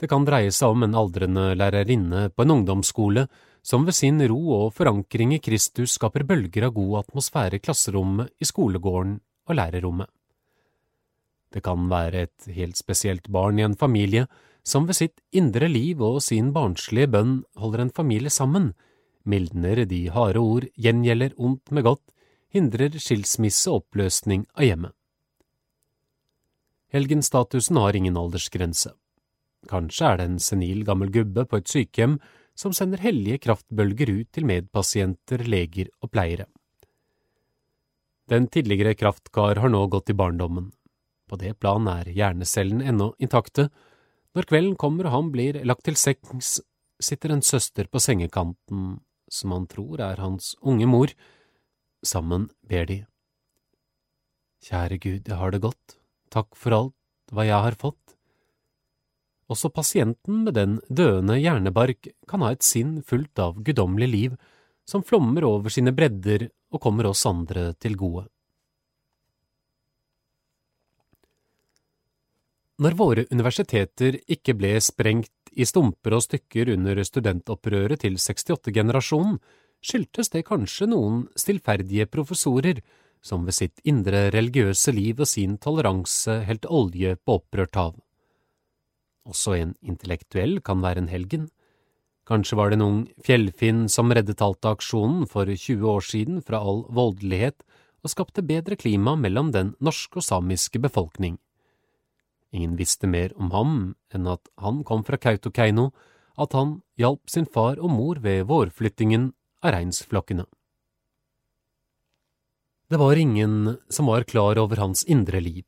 Det 0.00 0.10
kan 0.10 0.26
dreie 0.26 0.50
seg 0.52 0.74
om 0.74 0.82
en 0.86 0.96
aldrende 0.98 1.52
lærerinne 1.54 2.28
på 2.34 2.44
en 2.44 2.54
ungdomsskole 2.56 3.28
som 3.64 3.86
ved 3.86 3.96
sin 3.96 4.18
ro 4.28 4.40
og 4.56 4.74
forankring 4.76 5.36
i 5.36 5.42
Kristus 5.42 5.94
skaper 5.96 6.26
bølger 6.28 6.66
av 6.66 6.74
god 6.76 7.04
atmosfære 7.04 7.60
i 7.60 7.62
klasserommet, 7.62 8.32
i 8.42 8.44
skolegården 8.44 9.20
og 9.48 9.56
lærerrommet. 9.56 10.10
Det 11.54 11.62
kan 11.62 11.86
være 11.88 12.26
et 12.26 12.48
helt 12.50 12.76
spesielt 12.76 13.30
barn 13.30 13.60
i 13.60 13.64
en 13.64 13.78
familie 13.78 14.26
som 14.66 14.88
ved 14.88 14.98
sitt 14.98 15.20
indre 15.32 15.68
liv 15.70 16.02
og 16.02 16.22
sin 16.24 16.50
barnslige 16.52 17.12
bønn 17.14 17.36
holder 17.60 17.84
en 17.84 17.94
familie 17.94 18.32
sammen, 18.32 18.72
mildner 19.24 19.84
de 19.88 20.08
harde 20.10 20.40
ord, 20.40 20.66
gjengjelder 20.74 21.36
ondt 21.38 21.70
med 21.70 21.86
godt, 21.86 22.02
hindrer 22.54 22.94
skilsmisse 23.02 23.70
og 23.70 23.82
oppløsning 23.82 24.46
av 24.54 24.68
hjemmet. 24.68 24.94
Helgenstatusen 26.94 27.80
har 27.82 27.96
ingen 27.98 28.16
aldersgrense. 28.16 28.92
Kanskje 29.66 30.06
er 30.06 30.20
det 30.20 30.26
en 30.28 30.42
senil 30.42 30.84
gammel 30.86 31.10
gubbe 31.10 31.46
på 31.48 31.58
et 31.58 31.70
sykehjem 31.70 32.18
som 32.54 32.74
sender 32.76 33.02
hellige 33.02 33.40
kraftbølger 33.48 34.12
ut 34.12 34.28
til 34.34 34.46
medpasienter, 34.46 35.42
leger 35.42 35.90
og 36.04 36.12
pleiere. 36.14 36.46
Den 38.30 38.46
tidligere 38.48 38.94
kraftkar 38.96 39.58
har 39.60 39.72
nå 39.72 39.82
gått 39.92 40.12
i 40.12 40.16
barndommen. 40.16 40.70
På 41.28 41.36
det 41.40 41.56
plan 41.60 41.88
er 41.90 42.08
hjernecellene 42.08 42.86
ennå 42.92 43.10
intakte. 43.18 43.68
Når 44.34 44.48
kvelden 44.48 44.76
kommer 44.80 45.08
og 45.08 45.16
han 45.16 45.32
blir 45.34 45.58
lagt 45.66 45.84
til 45.88 45.98
sengs, 45.98 46.60
sitter 47.02 47.34
en 47.34 47.42
søster 47.42 47.90
på 47.90 48.00
sengekanten, 48.00 49.00
som 49.28 49.52
han 49.52 49.66
tror 49.66 50.00
er 50.00 50.22
hans 50.22 50.54
unge 50.62 50.86
mor. 50.88 51.12
Sammen 52.04 52.50
ber 52.68 52.86
de. 52.88 52.98
Kjære 54.64 54.98
Gud, 55.00 55.28
jeg 55.28 55.36
har 55.36 55.52
det 55.52 55.60
godt, 55.64 55.96
takk 56.32 56.52
for 56.56 56.76
alt 56.76 57.32
hva 57.32 57.46
jeg 57.48 57.60
har 57.66 57.76
fått. 57.80 58.16
Også 59.52 59.68
pasienten 59.72 60.44
med 60.46 60.56
den 60.56 60.78
døende 60.88 61.36
hjernebark 61.36 62.08
kan 62.28 62.44
ha 62.44 62.52
et 62.54 62.64
sinn 62.64 62.98
fullt 63.04 63.40
av 63.40 63.60
guddommelig 63.64 64.08
liv, 64.08 64.36
som 64.88 65.04
flommer 65.04 65.44
over 65.48 65.72
sine 65.72 65.92
bredder 65.96 66.48
og 66.72 66.80
kommer 66.84 67.08
oss 67.08 67.24
andre 67.28 67.72
til 67.80 67.96
gode. 67.96 68.26
Når 72.84 72.96
våre 72.98 73.24
universiteter 73.30 74.16
ikke 74.26 74.56
ble 74.58 74.72
sprengt 74.82 75.52
i 75.54 75.66
stumper 75.68 76.16
og 76.16 76.24
stykker 76.24 76.72
under 76.74 76.98
studentopprøret 77.06 78.02
til 78.02 78.16
68-generasjonen, 78.18 79.36
skyldtes 79.84 80.32
det 80.32 80.46
kanskje 80.48 80.88
noen 80.90 81.24
stillferdige 81.38 82.06
professorer 82.10 82.80
som 83.24 83.44
ved 83.46 83.56
sitt 83.56 83.80
indre 83.88 84.28
religiøse 84.34 84.92
liv 84.92 85.20
og 85.20 85.28
sin 85.28 85.56
toleranse 85.60 86.40
helte 86.48 86.68
olje 86.72 87.16
på 87.16 87.38
opprørt 87.38 87.76
hav. 87.78 87.94
Også 89.24 89.56
en 89.56 89.76
intellektuell 89.80 90.58
kan 90.64 90.82
være 90.84 91.04
en 91.04 91.12
helgen. 91.12 91.46
Kanskje 92.28 92.58
var 92.60 92.70
det 92.70 92.78
en 92.78 92.84
ung 92.84 92.98
fjellfinn 93.24 93.86
som 93.92 94.12
reddet 94.12 94.42
Alta-aksjonen 94.44 95.24
for 95.28 95.48
20 95.48 95.88
år 95.88 96.04
siden 96.04 96.42
fra 96.44 96.60
all 96.60 96.84
voldelighet 96.92 97.64
og 98.04 98.12
skapte 98.12 98.44
bedre 98.44 98.76
klima 98.76 99.16
mellom 99.16 99.52
den 99.52 99.72
norske 99.80 100.20
og 100.20 100.26
samiske 100.26 100.80
befolkning. 100.80 101.38
Ingen 102.52 102.76
visste 102.78 103.08
mer 103.10 103.32
om 103.40 103.50
ham 103.56 103.78
enn 104.14 104.28
at 104.30 104.52
han 104.60 104.82
kom 104.86 105.02
fra 105.04 105.18
Kautokeino, 105.18 105.90
at 106.36 106.52
han 106.52 106.82
hjalp 107.00 107.30
sin 107.30 107.48
far 107.48 107.80
og 107.80 107.90
mor 107.90 108.20
ved 108.22 108.44
vårflyttingen 108.50 109.32
av 109.64 109.72
reinsflokkene. 109.74 110.44
Det 112.92 113.00
var 113.00 113.16
ingen 113.16 113.78
som 113.88 114.06
var 114.06 114.26
klar 114.28 114.60
over 114.60 114.76
hans 114.76 115.04
indre 115.04 115.40
liv, 115.40 115.64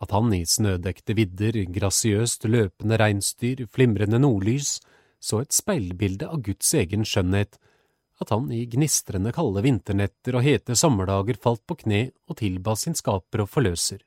at 0.00 0.12
han 0.14 0.28
i 0.36 0.44
snødekte 0.46 1.16
vidder, 1.16 1.56
grasiøst 1.72 2.44
løpende 2.44 3.00
reinsdyr, 3.00 3.64
flimrende 3.66 4.20
nordlys, 4.20 4.76
så 5.20 5.40
et 5.40 5.56
speilbilde 5.56 6.28
av 6.28 6.44
Guds 6.44 6.74
egen 6.76 7.02
skjønnhet, 7.08 7.58
at 8.20 8.30
han 8.30 8.52
i 8.52 8.66
gnistrende 8.68 9.32
kalde 9.32 9.64
vinternetter 9.64 10.36
og 10.36 10.44
hete 10.44 10.76
sommerdager 10.76 11.40
falt 11.40 11.64
på 11.66 11.80
kne 11.82 12.04
og 12.28 12.38
tilba 12.42 12.76
sin 12.76 12.96
skaper 12.96 13.46
og 13.46 13.48
forløser 13.48 14.04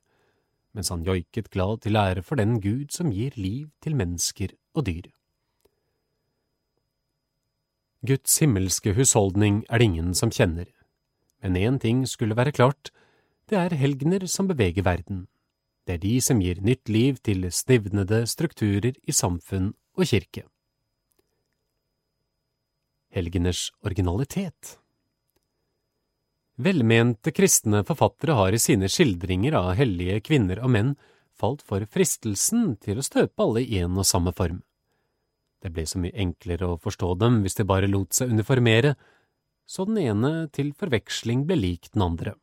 mens 0.73 0.89
han 0.89 1.05
joiket 1.05 1.51
glad 1.53 1.83
til 1.85 1.97
ære 1.97 2.23
for 2.25 2.39
den 2.41 2.57
Gud 2.61 2.89
som 2.93 3.11
gir 3.13 3.35
liv 3.37 3.69
til 3.81 3.95
mennesker 3.97 4.55
og 4.73 4.87
dyr. 4.89 5.09
Guds 8.03 8.35
himmelske 8.43 8.91
husholdning 8.97 9.61
er 9.69 9.79
det 9.79 9.85
ingen 9.87 10.11
som 10.17 10.31
kjenner, 10.31 10.67
men 11.39 11.55
én 11.55 11.79
ting 11.79 12.03
skulle 12.07 12.35
være 12.35 12.51
klart, 12.51 12.91
Det 13.49 13.57
er 13.59 13.75
helgener 13.75 14.23
som 14.27 14.47
beveger 14.47 14.83
verden. 14.83 15.27
Det 15.85 15.93
er 15.93 15.97
de 15.99 16.21
som 16.21 16.39
gir 16.39 16.61
nytt 16.63 16.87
liv 16.89 17.17
til 17.19 17.43
stivnede 17.51 18.25
strukturer 18.25 18.95
i 19.03 19.11
samfunn 19.11 19.73
og 19.97 20.07
kirke. 20.07 20.45
Helgeners 23.11 23.69
originalitet 23.83 24.77
Velmente 26.55 27.33
kristne 27.35 27.83
forfattere 27.83 28.37
har 28.39 28.55
i 28.55 28.61
sine 28.63 28.87
skildringer 28.87 29.57
av 29.59 29.73
hellige 29.75 30.21
kvinner 30.23 30.63
og 30.63 30.71
menn 30.71 30.95
falt 31.35 31.61
for 31.67 31.83
fristelsen 31.83 32.77
til 32.79 33.01
å 33.01 33.05
støpe 33.05 33.43
alle 33.43 33.65
i 33.65 33.83
en 33.83 33.97
og 33.97 34.07
samme 34.07 34.31
form. 34.31 34.63
Det 35.63 35.71
ble 35.71 35.85
så 35.87 35.99
mye 36.03 36.15
enklere 36.19 36.67
å 36.67 36.79
forstå 36.83 37.13
dem 37.21 37.41
hvis 37.43 37.55
de 37.55 37.65
bare 37.67 37.87
lot 37.87 38.11
seg 38.15 38.33
uniformere, 38.35 38.97
så 39.65 39.85
den 39.87 40.01
ene 40.01 40.49
til 40.51 40.73
forveksling 40.75 41.45
ble 41.47 41.55
lik 41.55 41.87
den 41.93 42.03
andre. 42.03 42.35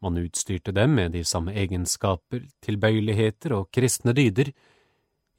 Man 0.00 0.16
utstyrte 0.16 0.72
dem 0.72 0.94
med 0.94 1.12
de 1.12 1.24
samme 1.26 1.52
egenskaper, 1.58 2.46
tilbøyeligheter 2.64 3.52
og 3.56 3.68
kristne 3.74 4.14
dyder. 4.16 4.52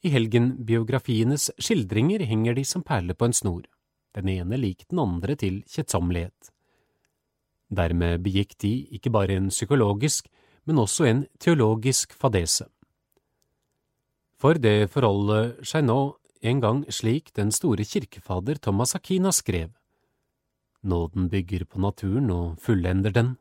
I 0.03 0.11
helgenbiografienes 0.13 1.49
skildringer 1.57 2.25
henger 2.27 2.57
de 2.59 2.65
som 2.67 2.83
perler 2.83 3.17
på 3.17 3.29
en 3.29 3.35
snor, 3.35 3.63
den 4.13 4.29
ene 4.29 4.59
lik 4.59 4.85
den 4.91 4.99
andre 5.01 5.37
til 5.39 5.61
kjedsommelighet. 5.65 6.51
Dermed 7.69 8.21
begikk 8.25 8.57
de 8.59 8.73
ikke 8.97 9.13
bare 9.13 9.37
en 9.39 9.49
psykologisk, 9.53 10.27
men 10.67 10.81
også 10.81 11.07
en 11.07 11.25
teologisk 11.39 12.13
fadese. 12.13 12.67
For 14.39 14.59
det 14.59 14.91
forholder 14.91 15.55
seg 15.67 15.85
nå 15.87 16.18
en 16.41 16.59
gang 16.63 16.83
slik 16.91 17.33
den 17.35 17.51
store 17.51 17.83
kirkefader 17.83 18.59
Thomas 18.63 18.95
Akina 18.95 19.31
skrev. 19.31 19.71
Nåden 20.83 21.27
bygger 21.29 21.65
på 21.65 21.79
naturen 21.83 22.29
og 22.31 22.59
fullender 22.63 23.11
den. 23.11 23.37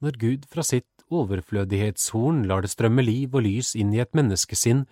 Når 0.00 0.18
Gud 0.20 0.44
fra 0.50 0.62
sitt 0.62 1.02
overflødighetshorn 1.10 2.44
lar 2.46 2.62
det 2.62 2.70
strømme 2.70 3.02
liv 3.02 3.34
og 3.34 3.42
lys 3.46 3.74
inn 3.74 3.92
i 3.94 4.02
et 4.02 4.14
menneskesinn, 4.14 4.84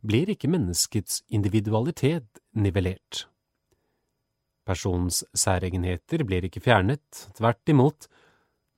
blir 0.00 0.30
ikke 0.32 0.48
menneskets 0.48 1.20
individualitet 1.28 2.40
nivellert. 2.56 3.26
Persons 4.64 5.24
særegenheter 5.36 6.24
blir 6.24 6.46
ikke 6.46 6.62
fjernet, 6.64 7.26
tvert 7.36 7.68
imot, 7.68 8.08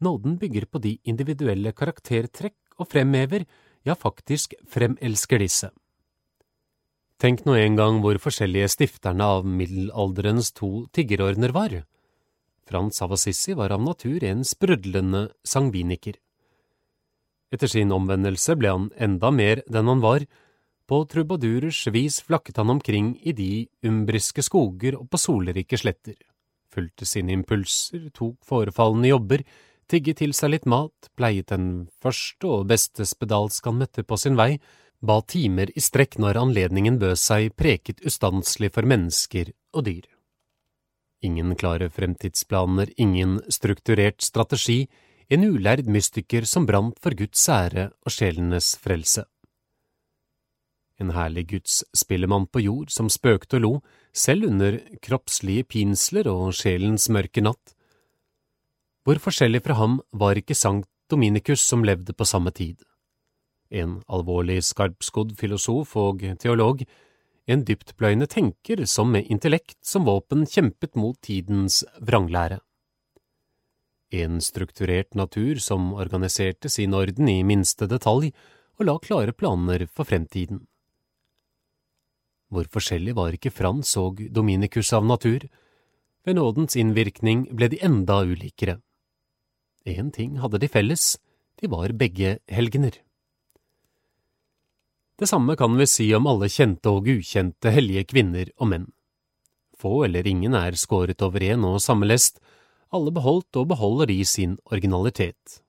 nåden 0.02 0.38
bygger 0.40 0.66
på 0.66 0.82
de 0.82 0.96
individuelle 1.04 1.72
karaktertrekk 1.72 2.80
og 2.80 2.90
fremhever, 2.90 3.46
ja 3.86 3.94
faktisk 3.94 4.54
fremelsker 4.70 5.42
disse. 5.42 5.70
Tenk 7.22 7.44
nå 7.46 7.54
en 7.54 7.76
gang 7.78 8.00
hvor 8.02 8.18
forskjellige 8.18 8.66
stifterne 8.72 9.22
av 9.22 9.44
middelalderens 9.46 10.48
to 10.58 10.88
tiggerordner 10.90 11.52
var. 11.54 11.76
Frans 12.66 12.98
av 13.04 13.14
Assisi 13.14 13.54
var 13.54 13.70
av 13.70 13.84
natur 13.84 14.24
en 14.26 14.42
sprudlende 14.42 15.28
sangviniker. 15.46 16.16
Etter 17.54 17.70
sin 17.70 17.94
omvendelse 17.94 18.56
ble 18.58 18.74
han 18.74 18.90
enda 18.98 19.30
mer 19.30 19.62
den 19.70 19.92
han 19.92 20.02
var, 20.02 20.26
på 20.90 20.98
trubadurers 21.14 21.84
vis 21.94 22.18
flakket 22.26 22.58
han 22.58 22.74
omkring 22.74 23.14
i 23.22 23.36
de 23.38 23.68
umbriske 23.86 24.42
skoger 24.42 24.98
og 24.98 25.06
på 25.12 25.22
solrike 25.22 25.78
sletter, 25.78 26.18
fulgte 26.74 27.06
sine 27.06 27.36
impulser, 27.38 28.08
tok 28.10 28.40
forefallende 28.42 29.14
jobber, 29.14 29.46
tigget 29.86 30.24
til 30.24 30.34
seg 30.34 30.56
litt 30.56 30.66
mat, 30.66 31.12
pleiet 31.14 31.54
den 31.54 31.86
første 32.02 32.50
og 32.50 32.66
beste 32.74 33.06
spedalsk 33.06 33.70
han 33.70 33.78
møtte 33.84 34.02
på 34.02 34.18
sin 34.18 34.34
vei, 34.34 34.56
ba 35.02 35.18
timer 35.26 35.72
i 35.76 35.82
strekk 35.82 36.18
når 36.22 36.40
anledningen 36.40 36.98
bød 37.02 37.18
seg, 37.18 37.50
preket 37.58 38.04
ustanselig 38.06 38.72
for 38.74 38.88
mennesker 38.88 39.52
og 39.74 39.86
dyr. 39.88 40.06
Ingen 41.22 41.54
klare 41.58 41.90
fremtidsplaner, 41.90 42.94
ingen 42.96 43.40
strukturert 43.50 44.22
strategi, 44.22 44.86
en 45.30 45.44
ulærd 45.44 45.86
mystiker 45.86 46.46
som 46.48 46.66
brant 46.66 46.98
for 47.02 47.14
Guds 47.18 47.44
ære 47.48 47.90
og 48.02 48.14
sjelenes 48.14 48.74
frelse 48.82 49.26
en 51.02 51.12
herlig 51.16 51.46
gudsspillemann 51.52 52.46
på 52.52 52.62
jord 52.66 52.92
som 52.94 53.10
spøkte 53.12 53.58
og 53.58 53.64
lo, 53.64 53.72
selv 54.12 54.48
under 54.50 54.78
kroppslige 55.04 55.66
pinsler 55.74 56.28
og 56.30 56.52
sjelens 56.56 57.08
mørke 57.12 57.44
natt. 57.44 57.74
Hvor 59.02 59.18
forskjellig 59.22 59.62
fra 59.64 59.78
ham 59.80 60.00
var 60.12 60.38
ikke 60.38 60.56
Sankt 60.58 60.88
Dominikus 61.10 61.64
som 61.66 61.84
levde 61.84 62.14
på 62.16 62.24
samme 62.28 62.52
tid. 62.54 62.78
En 63.72 64.02
alvorlig 64.12 64.60
skarpskodd 64.68 65.32
filosof 65.38 65.94
og 65.96 66.20
teolog, 66.42 66.82
en 67.48 67.64
dyptpløyende 67.66 68.28
tenker 68.30 68.84
som 68.86 69.10
med 69.14 69.30
intellekt 69.32 69.78
som 69.86 70.04
våpen 70.06 70.44
kjempet 70.46 70.94
mot 70.94 71.16
tidens 71.24 71.80
vranglære. 72.04 72.60
En 74.12 74.42
strukturert 74.44 75.16
natur 75.16 75.56
som 75.58 75.94
organiserte 75.96 76.68
sin 76.68 76.92
orden 76.94 77.30
i 77.32 77.40
minste 77.48 77.88
detalj 77.88 78.28
og 78.76 78.84
la 78.86 78.98
klare 79.00 79.32
planer 79.32 79.86
for 79.88 80.04
fremtiden. 80.04 80.66
Hvor 82.52 82.68
forskjellig 82.68 83.14
var 83.16 83.32
ikke 83.32 83.54
Frans 83.54 83.94
og 83.96 84.20
Dominicus 84.28 84.92
av 84.92 85.06
natur? 85.08 85.46
Ved 86.22 86.36
nådens 86.36 86.76
innvirkning 86.76 87.46
ble 87.56 87.70
de 87.72 87.80
enda 87.82 88.20
ulikere. 88.28 88.76
Én 89.88 90.12
ting 90.12 90.36
hadde 90.38 90.60
de 90.60 90.68
felles, 90.68 91.16
de 91.58 91.70
var 91.72 91.96
begge 91.96 92.36
helgener. 92.52 93.00
Det 95.22 95.28
samme 95.30 95.54
kan 95.54 95.76
vi 95.78 95.86
si 95.86 96.08
om 96.16 96.24
alle 96.26 96.48
kjente 96.50 96.90
og 96.90 97.06
ukjente 97.06 97.70
hellige 97.70 98.08
kvinner 98.10 98.48
og 98.58 98.66
menn. 98.72 98.86
Få 99.78 100.00
eller 100.02 100.26
ingen 100.26 100.56
er 100.58 100.74
skåret 100.74 101.22
over 101.22 101.44
en 101.46 101.62
og 101.68 101.76
samme 101.84 102.08
lest, 102.10 102.40
alle 102.90 103.12
beholdt 103.14 103.60
og 103.60 103.68
beholder 103.70 104.10
de 104.10 104.16
sin 104.26 104.56
originalitet. 104.74 105.60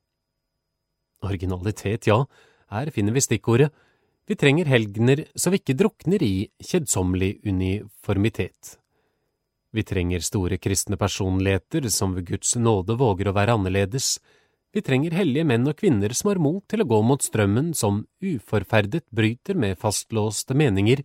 Originalitet, 1.22 2.10
ja, 2.10 2.24
her 2.74 2.90
finner 2.96 3.14
vi 3.14 3.22
stikkordet, 3.22 3.70
vi 4.26 4.40
trenger 4.42 4.74
helgener 4.74 5.22
så 5.38 5.54
vi 5.54 5.62
ikke 5.62 5.78
drukner 5.78 6.26
i 6.26 6.50
kjedsommelig 6.58 7.36
uniformitet. 7.46 8.80
Vi 9.70 9.86
trenger 9.86 10.26
store 10.26 10.58
kristne 10.58 10.98
personligheter 10.98 11.92
som 11.94 12.18
ved 12.18 12.26
Guds 12.32 12.56
nåde 12.58 12.98
våger 12.98 13.30
å 13.30 13.38
være 13.38 13.54
annerledes. 13.60 14.16
Vi 14.74 14.82
trenger 14.82 15.14
hellige 15.14 15.46
menn 15.46 15.70
og 15.70 15.78
kvinner 15.78 16.14
som 16.18 16.32
har 16.32 16.40
mot 16.42 16.64
til 16.70 16.82
å 16.82 16.88
gå 16.90 17.00
mot 17.06 17.22
strømmen, 17.22 17.74
som 17.78 18.08
uforferdet 18.24 19.06
bryter 19.14 19.60
med 19.60 19.78
fastlåste 19.78 20.58
meninger 20.58 21.04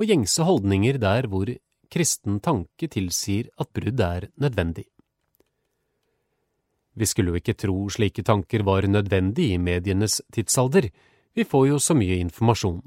og 0.00 0.08
gjengse 0.08 0.46
holdninger 0.48 0.96
der 1.02 1.28
hvor 1.28 1.52
kristen 1.92 2.38
tanke 2.40 2.88
tilsier 2.88 3.50
at 3.60 3.68
brudd 3.76 4.00
er 4.00 4.30
nødvendig. 4.40 4.86
Vi 6.96 7.06
skulle 7.06 7.34
jo 7.34 7.40
ikke 7.40 7.58
tro 7.60 7.76
slike 7.92 8.24
tanker 8.26 8.64
var 8.66 8.88
nødvendig 8.88 9.52
i 9.52 9.60
medienes 9.60 10.20
tidsalder, 10.32 10.88
vi 11.36 11.44
får 11.44 11.68
jo 11.68 11.78
så 11.78 11.94
mye 11.94 12.16
informasjon. 12.24 12.80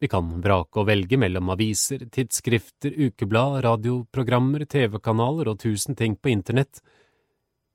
Vi 0.00 0.08
kan 0.12 0.28
vrake 0.44 0.80
og 0.80 0.88
velge 0.90 1.16
mellom 1.16 1.52
aviser, 1.54 2.02
tidsskrifter, 2.12 2.92
ukeblad, 3.06 3.62
radioprogrammer, 3.64 4.66
TV-kanaler 4.68 5.52
og 5.52 5.60
tusen 5.62 5.96
ting 5.96 6.18
på 6.20 6.32
internett. 6.34 6.82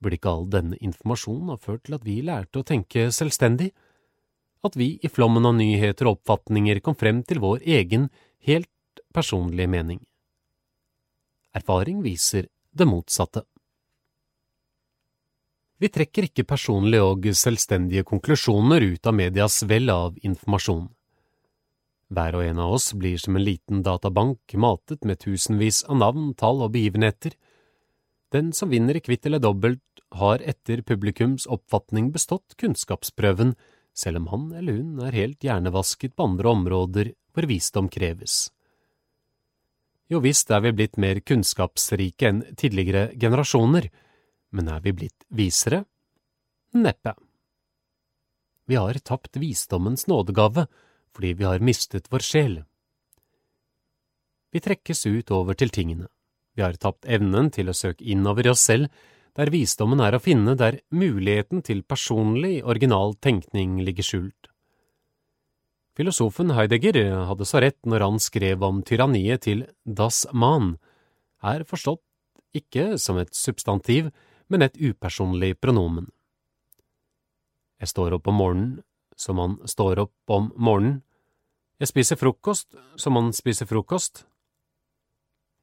Burde 0.01 0.17
ikke 0.17 0.34
all 0.34 0.48
denne 0.50 0.77
informasjonen 0.81 1.53
ha 1.53 1.58
ført 1.62 1.86
til 1.86 1.96
at 1.98 2.05
vi 2.05 2.22
lærte 2.25 2.62
å 2.62 2.67
tenke 2.67 3.10
selvstendig? 3.13 3.70
At 4.65 4.77
vi 4.77 4.96
i 5.01 5.10
flommen 5.10 5.46
av 5.46 5.55
nyheter 5.58 6.10
og 6.10 6.20
oppfatninger 6.20 6.81
kom 6.86 6.98
frem 6.98 7.22
til 7.25 7.41
vår 7.41 7.63
egen, 7.79 8.10
helt 8.46 9.03
personlige 9.13 9.70
mening? 9.70 10.01
Erfaring 11.58 12.01
viser 12.05 12.48
det 12.72 12.88
motsatte. 12.88 13.43
Vi 15.81 15.89
trekker 15.89 16.27
ikke 16.27 16.46
personlige 16.46 17.05
og 17.10 17.25
selvstendige 17.34 18.05
konklusjoner 18.05 18.84
ut 18.86 19.08
av 19.10 19.15
medias 19.17 19.63
vel 19.65 19.89
av 19.89 20.17
informasjon. 20.22 20.86
Hver 22.12 22.38
og 22.38 22.43
en 22.46 22.60
av 22.62 22.74
oss 22.75 22.91
blir 22.93 23.17
som 23.22 23.38
en 23.38 23.46
liten 23.46 23.81
databank 23.81 24.53
matet 24.60 25.08
med 25.08 25.22
tusenvis 25.24 25.81
av 25.88 25.98
navn, 25.98 26.34
tall 26.38 26.62
og 26.62 26.74
begivenheter. 26.75 27.34
Den 28.36 28.51
som 28.53 28.70
vinner 28.70 29.00
i 29.00 29.03
kvitt 29.03 29.25
eller 29.25 29.41
dobbelt, 29.41 29.81
har 30.18 30.41
etter 30.44 30.82
publikums 30.82 31.48
oppfatning 31.48 32.12
bestått 32.12 32.56
kunnskapsprøven, 32.60 33.56
selv 33.94 34.22
om 34.22 34.27
han 34.32 34.48
eller 34.58 34.80
hun 34.80 35.01
er 35.06 35.15
helt 35.15 35.44
hjernevasket 35.44 36.15
på 36.15 36.27
andre 36.30 36.51
områder 36.51 37.12
hvor 37.32 37.48
visdom 37.48 37.89
kreves. 37.91 38.50
Jo 40.12 40.20
visst 40.20 40.51
er 40.51 40.63
vi 40.65 40.74
blitt 40.75 41.00
mer 41.00 41.22
kunnskapsrike 41.24 42.27
enn 42.27 42.41
tidligere 42.60 43.13
generasjoner, 43.15 43.88
men 44.51 44.68
er 44.68 44.82
vi 44.84 44.91
blitt 44.91 45.27
visere? 45.32 45.86
Neppe. 46.75 47.15
Vi 48.68 48.75
har 48.75 49.00
tapt 49.03 49.39
visdommens 49.39 50.08
nådegave 50.12 50.68
fordi 51.12 51.34
vi 51.39 51.48
har 51.48 51.63
mistet 51.63 52.08
vår 52.12 52.24
sjel. 52.24 52.53
Vi 54.51 54.60
trekkes 54.60 55.06
ut 55.08 55.32
over 55.32 55.56
til 55.56 55.72
tingene. 55.72 56.08
Vi 56.56 56.63
har 56.63 56.75
tapt 56.75 57.08
evnen 57.08 57.50
til 57.51 57.72
å 57.72 57.75
søke 57.75 58.03
innover 58.03 58.48
i 58.48 58.51
oss 58.51 58.63
selv, 58.68 58.91
der 59.38 59.51
visdommen 59.53 60.01
er 60.03 60.15
å 60.15 60.21
finne 60.23 60.55
der 60.59 60.81
muligheten 60.91 61.63
til 61.63 61.83
personlig, 61.88 62.61
original 62.63 63.15
tenkning 63.23 63.79
ligger 63.85 64.05
skjult. 64.05 64.50
Filosofen 65.95 66.53
Heidegger 66.55 66.97
hadde 67.27 67.47
så 67.47 67.61
rett 67.63 67.79
når 67.88 68.05
han 68.05 68.19
skrev 68.23 68.63
om 68.63 68.81
tyranniet 68.88 69.43
til 69.47 69.65
das 69.83 70.23
man, 70.31 70.77
er 71.43 71.65
forstått 71.67 72.03
ikke 72.55 72.97
som 73.00 73.19
et 73.21 73.33
substantiv, 73.35 74.11
men 74.51 74.65
et 74.65 74.75
upersonlig 74.77 75.55
pronomen. 75.63 76.09
Jeg 77.79 77.91
står 77.91 78.17
opp 78.17 78.27
om 78.27 78.38
morgenen 78.38 78.73
som 79.17 79.38
man 79.39 79.57
står 79.69 80.03
opp 80.03 80.33
om 80.33 80.51
morgenen. 80.55 81.01
Jeg 81.81 81.89
spiser 81.89 82.19
frokost 82.19 82.75
som 83.00 83.15
man 83.17 83.31
spiser 83.33 83.69
frokost. 83.69 84.25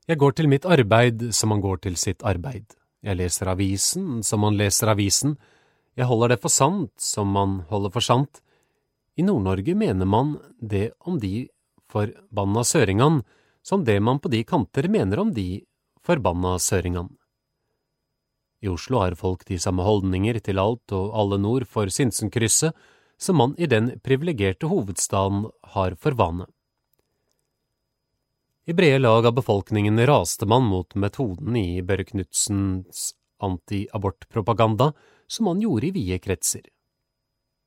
Jeg 0.08 0.18
går 0.18 0.34
til 0.34 0.48
mitt 0.50 0.66
arbeid 0.66 1.28
som 1.37 1.52
man 1.52 1.62
går 1.62 1.84
til 1.84 1.98
sitt 2.00 2.25
arbeid. 2.26 2.75
Jeg 3.02 3.19
leser 3.19 3.50
avisen 3.52 4.23
som 4.26 4.43
man 4.43 4.57
leser 4.59 4.90
avisen. 4.90 5.37
Jeg 5.99 6.09
holder 6.11 6.35
det 6.35 6.40
for 6.43 6.52
sant 6.52 6.93
som 7.02 7.31
man 7.31 7.61
holder 7.71 7.95
for 7.95 8.05
sant. 8.05 8.40
I 9.19 9.25
Nord-Norge 9.26 9.75
mener 9.75 10.07
man 10.07 10.37
det 10.61 10.93
om 11.00 11.19
de 11.19 11.49
forbanna 11.90 12.64
søringene 12.67 13.25
som 13.62 13.85
det 13.85 13.99
man 14.02 14.21
på 14.23 14.31
de 14.33 14.43
kanter 14.47 14.88
mener 14.88 15.21
om 15.21 15.33
de 15.35 15.62
forbanna 16.07 16.57
søringene. 16.59 17.11
I 18.62 18.69
Oslo 18.69 18.99
har 19.02 19.14
folk 19.14 19.45
de 19.47 19.59
samme 19.62 19.85
holdninger 19.87 20.40
til 20.43 20.59
alt 20.59 20.95
og 20.95 21.12
alle 21.14 21.38
nord 21.38 21.67
for 21.71 21.90
Sinsenkrysset 21.90 22.75
som 23.19 23.38
man 23.38 23.55
i 23.59 23.67
den 23.71 23.93
privilegerte 24.02 24.71
hovedstaden 24.71 25.47
har 25.75 25.95
for 25.99 26.19
vane. 26.19 26.47
I 28.68 28.72
brede 28.72 28.98
lag 28.98 29.26
av 29.26 29.32
befolkningen 29.32 30.06
raste 30.06 30.46
man 30.46 30.62
mot 30.68 30.94
metoden 30.94 31.56
i 31.56 31.82
Børre 31.82 32.04
Knudsens 32.04 33.14
antiabortpropaganda 33.40 34.92
som 35.26 35.48
han 35.48 35.62
gjorde 35.64 35.88
i 35.88 35.90
vide 35.94 36.18
kretser. 36.20 36.66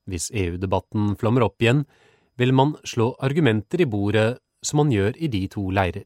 Hvis 0.06 0.30
EU-debatten 0.30 1.16
flommer 1.18 1.48
opp 1.48 1.58
igjen, 1.58 1.82
vil 2.38 2.54
man 2.54 2.76
slå 2.86 3.16
argumenter 3.18 3.82
i 3.82 3.90
bordet 3.90 4.28
som 4.62 4.84
man 4.84 4.94
gjør 4.94 5.18
i 5.18 5.34
de 5.34 5.42
to 5.50 5.66
leirer. 5.74 6.06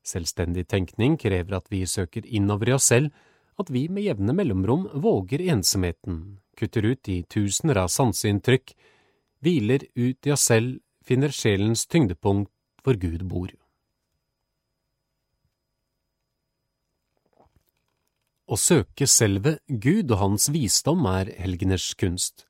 Selvstendig 0.00 0.64
tenkning 0.72 1.20
krever 1.20 1.60
at 1.60 1.68
vi 1.68 1.84
søker 1.84 2.24
innover 2.24 2.72
i 2.72 2.78
oss 2.80 2.88
selv, 2.88 3.12
at 3.60 3.68
vi 3.68 3.84
med 3.92 4.08
jevne 4.08 4.32
mellomrom 4.32 4.88
våger 4.96 5.44
ensomheten, 5.44 6.38
kutter 6.56 6.88
ut 6.88 7.08
i 7.12 7.20
tusener 7.28 7.84
av 7.84 7.92
sanseinntrykk, 7.92 8.72
hviler 9.44 9.90
ut 9.92 10.24
i 10.24 10.32
oss 10.32 10.48
selv, 10.48 10.78
finner 11.04 11.28
sjelens 11.28 11.84
tyngdepunkt 11.84 12.54
hvor 12.82 12.98
Gud 13.00 13.24
bor. 13.30 13.52
Å 18.48 18.56
søke 18.56 19.04
selve 19.04 19.58
Gud 19.68 20.08
og 20.14 20.20
hans 20.22 20.48
visdom 20.48 21.04
er 21.10 21.34
helgeners 21.36 21.90
kunst. 22.00 22.46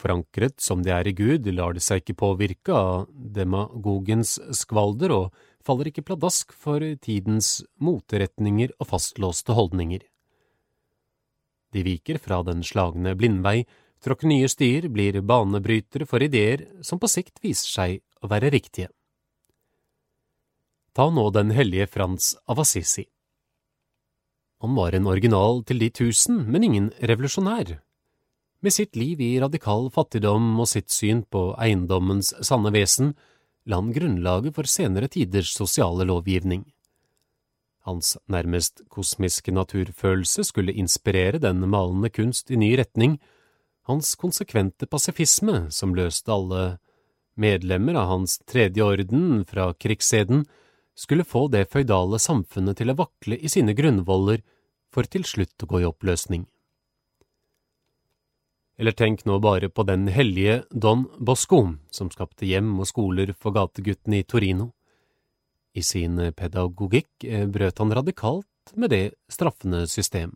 Forankret 0.00 0.62
som 0.62 0.84
de 0.86 0.92
er 0.94 1.08
i 1.10 1.12
Gud, 1.16 1.48
lar 1.50 1.74
de 1.74 1.82
seg 1.82 2.04
ikke 2.04 2.20
påvirke 2.22 2.72
av 2.72 3.08
demagogens 3.10 4.38
skvalder 4.56 5.12
og 5.16 5.40
faller 5.66 5.90
ikke 5.90 6.06
pladask 6.06 6.54
for 6.56 6.84
tidens 7.02 7.58
moteretninger 7.82 8.72
og 8.78 8.88
fastlåste 8.92 9.56
holdninger. 9.58 10.06
De 11.74 11.82
viker 11.86 12.22
fra 12.22 12.40
den 12.46 12.62
slagne 12.66 13.12
blindvei, 13.18 13.66
tråkker 14.02 14.30
nye 14.30 14.48
stier, 14.50 14.88
blir 14.88 15.20
banebrytere 15.26 16.06
for 16.08 16.22
ideer 16.22 16.64
som 16.86 17.02
på 17.02 17.10
sikt 17.10 17.42
viser 17.42 17.74
seg 17.74 18.00
å 18.22 18.30
være 18.30 18.54
riktige. 18.54 18.88
Ta 20.92 21.06
nå 21.10 21.30
den 21.30 21.50
hellige 21.54 21.86
Frans 21.86 22.34
av 22.46 22.60
Assisi. 22.60 23.04
Han 24.60 24.74
var 24.74 24.92
en 24.92 25.06
original 25.06 25.62
til 25.64 25.78
de 25.80 25.88
tusen, 25.90 26.42
men 26.50 26.66
ingen 26.66 26.90
revolusjonær. 27.00 27.78
Med 28.60 28.74
sitt 28.74 28.96
liv 28.98 29.20
i 29.24 29.38
radikal 29.40 29.86
fattigdom 29.94 30.58
og 30.60 30.68
sitt 30.68 30.90
syn 30.92 31.22
på 31.24 31.54
eiendommens 31.56 32.34
sanne 32.44 32.72
vesen 32.74 33.14
la 33.64 33.78
han 33.80 33.94
grunnlaget 33.94 34.56
for 34.56 34.68
senere 34.68 35.08
tiders 35.08 35.54
sosiale 35.56 36.04
lovgivning. 36.10 36.66
Hans 37.88 38.18
nærmest 38.28 38.82
kosmiske 38.92 39.54
naturfølelse 39.56 40.44
skulle 40.44 40.76
inspirere 40.76 41.40
den 41.40 41.62
malende 41.70 42.10
kunst 42.12 42.50
i 42.50 42.58
ny 42.60 42.74
retning, 42.76 43.16
hans 43.88 44.12
konsekvente 44.20 44.86
pasifisme, 44.86 45.70
som 45.70 45.94
løste 45.96 46.34
alle 46.34 46.64
medlemmer 47.40 47.96
av 47.96 48.10
hans 48.10 48.36
tredje 48.44 48.84
orden 48.84 49.46
fra 49.48 49.70
krigseden, 49.72 50.44
skulle 51.00 51.24
få 51.24 51.46
det 51.48 51.70
føydale 51.72 52.20
samfunnet 52.20 52.76
til 52.80 52.92
å 52.92 52.98
vakle 52.98 53.38
i 53.40 53.48
sine 53.48 53.72
grunnvoller 53.76 54.42
for 54.92 55.08
til 55.08 55.24
slutt 55.24 55.64
å 55.64 55.68
gå 55.70 55.80
i 55.80 55.88
oppløsning. 55.88 56.44
Eller 58.80 58.96
tenk 58.96 59.26
nå 59.28 59.38
bare 59.44 59.68
på 59.68 59.84
den 59.84 60.08
hellige 60.08 60.62
Don 60.72 61.04
Bosco, 61.20 61.60
som 61.92 62.08
skapte 62.12 62.48
hjem 62.48 62.78
og 62.80 62.88
skoler 62.88 63.34
for 63.36 63.52
gateguttene 63.52 64.22
i 64.22 64.28
Torino. 64.28 64.70
I 65.76 65.84
sin 65.84 66.16
pedagogikk 66.36 67.26
eh, 67.28 67.44
brøt 67.46 67.78
han 67.78 67.92
radikalt 67.94 68.72
med 68.74 68.90
det 68.90 69.04
straffende 69.28 69.84
system. 69.88 70.32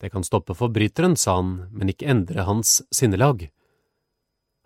Det 0.00 0.08
kan 0.08 0.24
stoppe 0.24 0.56
forbryteren, 0.56 1.16
sa 1.20 1.36
han, 1.36 1.68
men 1.70 1.92
ikke 1.92 2.08
endre 2.08 2.48
hans 2.48 2.80
sinnelag. 2.96 3.50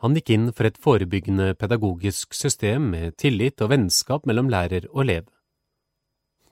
Han 0.05 0.13
gikk 0.19 0.35
inn 0.35 0.51
for 0.53 0.69
et 0.69 0.77
forebyggende 0.77 1.55
pedagogisk 1.57 2.35
system 2.37 2.91
med 2.93 3.15
tillit 3.17 3.63
og 3.65 3.71
vennskap 3.73 4.27
mellom 4.29 4.51
lærer 4.53 4.85
og 4.91 5.01
elev. 5.07 5.31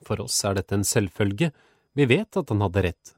For 0.01 0.23
oss 0.23 0.39
er 0.49 0.57
dette 0.57 0.73
en 0.73 0.87
selvfølge, 0.87 1.51
vi 1.93 2.07
vet 2.09 2.39
at 2.41 2.49
han 2.49 2.65
hadde 2.65 2.83
rett. 2.87 3.13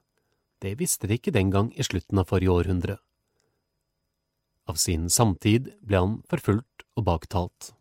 Det 0.60 0.76
visste 0.76 1.08
de 1.08 1.16
ikke 1.16 1.32
den 1.32 1.56
gang 1.56 1.72
i 1.80 1.88
slutten 1.88 2.20
av 2.20 2.28
forrige 2.28 2.52
århundre. 2.52 2.98
Av 4.68 4.76
sin 4.82 5.08
samtid 5.08 5.72
ble 5.80 6.04
han 6.04 6.20
forfulgt 6.28 6.84
og 7.00 7.08
baktalt. 7.08 7.72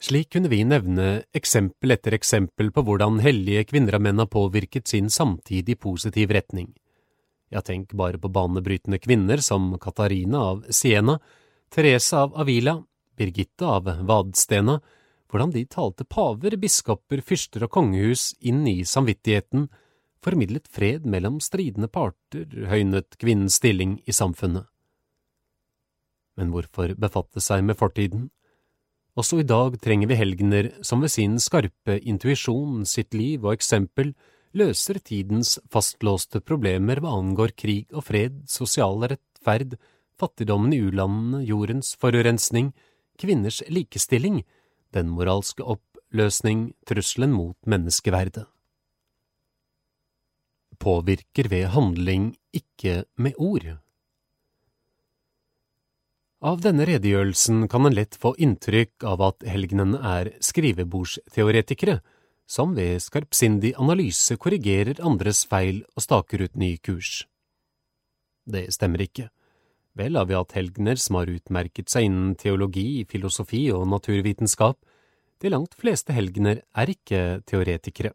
Slik 0.00 0.30
kunne 0.32 0.48
vi 0.48 0.64
nevne 0.64 1.26
eksempel 1.36 1.92
etter 1.92 2.16
eksempel 2.16 2.72
på 2.72 2.88
hvordan 2.88 3.20
hellige 3.20 3.68
kvinner 3.74 3.98
og 3.98 4.06
menn 4.06 4.22
har 4.22 4.32
påvirket 4.32 4.88
sin 4.88 5.12
samtid 5.12 5.68
i 5.68 5.76
positiv 5.76 6.32
retning. 6.32 6.70
Ja, 7.50 7.60
tenk 7.60 7.92
bare 7.98 8.18
på 8.18 8.30
banebrytende 8.30 9.00
kvinner 9.02 9.42
som 9.42 9.72
Katarina 9.82 10.38
av 10.52 10.64
Siena, 10.70 11.18
Therese 11.74 12.12
av 12.14 12.34
Avila, 12.38 12.76
Birgitte 13.18 13.66
av 13.66 13.90
Vadstena, 14.06 14.78
hvordan 15.30 15.50
de 15.54 15.64
talte 15.66 16.06
paver, 16.06 16.54
biskoper, 16.62 17.22
fyrster 17.26 17.66
og 17.66 17.72
kongehus 17.74 18.30
inn 18.40 18.62
i 18.70 18.80
samvittigheten, 18.86 19.66
formidlet 20.22 20.70
fred 20.70 21.06
mellom 21.10 21.40
stridende 21.42 21.90
parter, 21.90 22.46
høynet 22.70 23.18
kvinnens 23.18 23.58
stilling 23.58 23.98
i 24.06 24.14
samfunnet. 24.14 24.68
Men 26.38 26.52
hvorfor 26.54 26.94
befatte 26.98 27.42
seg 27.42 27.64
med 27.66 27.78
fortiden? 27.78 28.28
Også 29.18 29.40
i 29.42 29.46
dag 29.46 29.74
trenger 29.82 30.08
vi 30.08 30.18
helgener 30.20 30.70
som 30.86 31.02
ved 31.02 31.10
sin 31.12 31.34
skarpe 31.42 31.98
intuisjon, 31.98 32.86
sitt 32.86 33.14
liv 33.14 33.42
og 33.42 33.56
eksempel 33.56 34.14
løser 34.56 34.98
tidens 35.04 35.58
fastlåste 35.70 36.40
problemer 36.42 37.00
hva 37.00 37.14
angår 37.18 37.54
krig 37.58 37.90
og 37.94 38.06
fred, 38.08 38.42
sosial 38.50 38.98
rettferd, 39.04 39.76
fattigdommen 40.20 40.74
i 40.74 40.80
u-landene, 40.84 41.42
jordens 41.46 41.94
forurensning, 42.00 42.72
kvinners 43.20 43.62
likestilling, 43.68 44.42
den 44.94 45.12
moralske 45.12 45.64
oppløsning, 45.64 46.72
trusselen 46.88 47.32
mot 47.36 47.56
menneskeverdet. 47.66 48.46
Påvirker 50.80 51.50
ved 51.52 51.68
handling, 51.74 52.32
ikke 52.56 53.04
med 53.16 53.36
ord. 53.36 53.68
Av 56.40 56.62
denne 56.64 56.86
redegjørelsen 56.88 57.66
kan 57.68 57.84
en 57.84 57.94
lett 57.94 58.16
få 58.16 58.32
inntrykk 58.40 59.04
av 59.04 59.20
at 59.26 59.44
helgenene 59.44 60.00
er 60.00 60.32
skrivebordsteoretikere, 60.40 61.98
som 62.50 62.74
ved 62.74 62.98
skarpsindig 63.02 63.76
analyse 63.78 64.34
korrigerer 64.40 64.98
andres 65.06 65.44
feil 65.46 65.84
og 65.94 66.02
staker 66.02 66.42
ut 66.46 66.56
ny 66.58 66.72
kurs. 66.82 67.24
Det 68.50 68.66
stemmer 68.74 69.04
ikke. 69.06 69.28
Vel 69.94 70.16
har 70.18 70.26
vi 70.26 70.38
hatt 70.38 70.56
helgener 70.56 70.98
som 70.98 71.20
har 71.20 71.30
utmerket 71.30 71.90
seg 71.90 72.08
innen 72.08 72.34
teologi, 72.38 73.04
filosofi 73.10 73.68
og 73.74 73.86
naturvitenskap. 73.90 74.78
De 75.40 75.50
langt 75.52 75.76
fleste 75.78 76.14
helgener 76.14 76.62
er 76.74 76.90
ikke 76.90 77.40
teoretikere. 77.46 78.12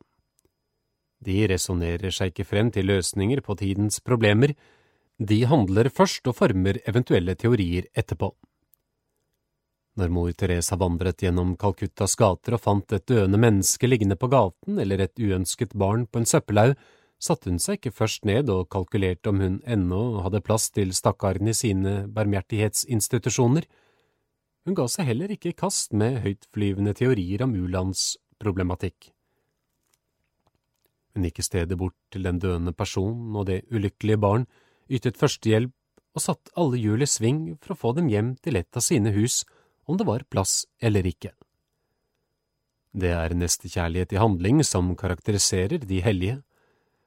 De 1.26 1.38
resonnerer 1.50 2.12
seg 2.14 2.34
ikke 2.34 2.48
frem 2.48 2.72
til 2.76 2.90
løsninger 2.92 3.42
på 3.46 3.56
tidens 3.60 4.02
problemer, 4.04 4.52
de 5.16 5.46
handler 5.48 5.88
først 5.88 6.28
og 6.28 6.36
former 6.36 6.82
eventuelle 6.84 7.38
teorier 7.40 7.88
etterpå. 7.96 8.34
Når 9.96 10.12
mor 10.12 10.32
Teresa 10.36 10.76
vandret 10.76 11.24
gjennom 11.24 11.54
Calcuttas 11.56 12.18
gater 12.20 12.58
og 12.58 12.64
fant 12.66 12.96
et 12.98 13.06
døende 13.08 13.40
menneske 13.40 13.88
liggende 13.88 14.18
på 14.20 14.28
gaten 14.28 14.82
eller 14.84 15.06
et 15.06 15.22
uønsket 15.24 15.72
barn 15.72 16.04
på 16.12 16.20
en 16.20 16.28
søppelhaug, 16.28 16.76
satte 17.16 17.48
hun 17.48 17.62
seg 17.64 17.80
ikke 17.80 17.96
først 17.96 18.28
ned 18.28 18.52
og 18.52 18.68
kalkulerte 18.74 19.32
om 19.32 19.40
hun 19.40 19.58
ennå 19.64 20.20
hadde 20.26 20.44
plass 20.44 20.68
til 20.76 20.92
stakkaren 20.94 21.48
i 21.48 21.56
sine 21.56 21.96
barmhjertighetsinstitusjoner. 22.12 23.64
Hun 24.68 24.76
ga 24.76 24.90
seg 24.92 25.08
heller 25.14 25.32
ikke 25.32 25.54
i 25.54 25.58
kast 25.58 25.96
med 25.96 26.20
høytflyvende 26.26 26.96
teorier 26.98 27.46
om 27.46 27.56
u-landsproblematikk. 27.56 29.14
Hun 31.16 31.30
gikk 31.30 31.40
i 31.40 31.48
stedet 31.48 31.80
bort 31.80 31.96
til 32.12 32.28
den 32.28 32.42
døende 32.44 32.76
personen 32.76 33.36
og 33.40 33.48
det 33.48 33.62
ulykkelige 33.72 34.20
barn, 34.20 34.44
ytet 34.92 35.16
førstehjelp 35.16 35.72
og 36.16 36.24
satte 36.24 36.52
alle 36.60 36.80
hjul 36.82 37.04
i 37.06 37.08
sving 37.08 37.46
for 37.62 37.72
å 37.72 37.80
få 37.80 37.94
dem 37.96 38.12
hjem 38.12 38.36
til 38.44 38.60
et 38.60 38.76
av 38.76 38.84
sine 38.84 39.16
hus, 39.16 39.46
om 39.86 39.98
det 39.98 40.08
var 40.08 40.26
plass 40.30 40.64
eller 40.82 41.06
ikke. 41.08 41.34
Det 42.96 43.12
er 43.12 43.36
nestekjærlighet 43.36 44.14
i 44.16 44.22
handling 44.22 44.64
som 44.64 44.94
karakteriserer 44.96 45.84
de 45.84 46.00
hellige. 46.02 46.38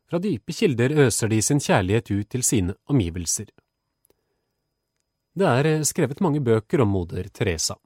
Fra 0.09 0.21
dype 0.21 0.53
kilder 0.53 0.93
øser 1.07 1.33
de 1.33 1.41
sin 1.43 1.61
kjærlighet 1.61 2.11
ut 2.13 2.29
til 2.29 2.45
sine 2.45 2.77
omgivelser. 2.89 3.49
Det 5.39 5.49
er 5.49 5.85
skrevet 5.87 6.21
mange 6.21 6.43
bøker 6.45 6.83
om 6.83 6.93
moder 6.93 7.29
Teresa. 7.33 7.77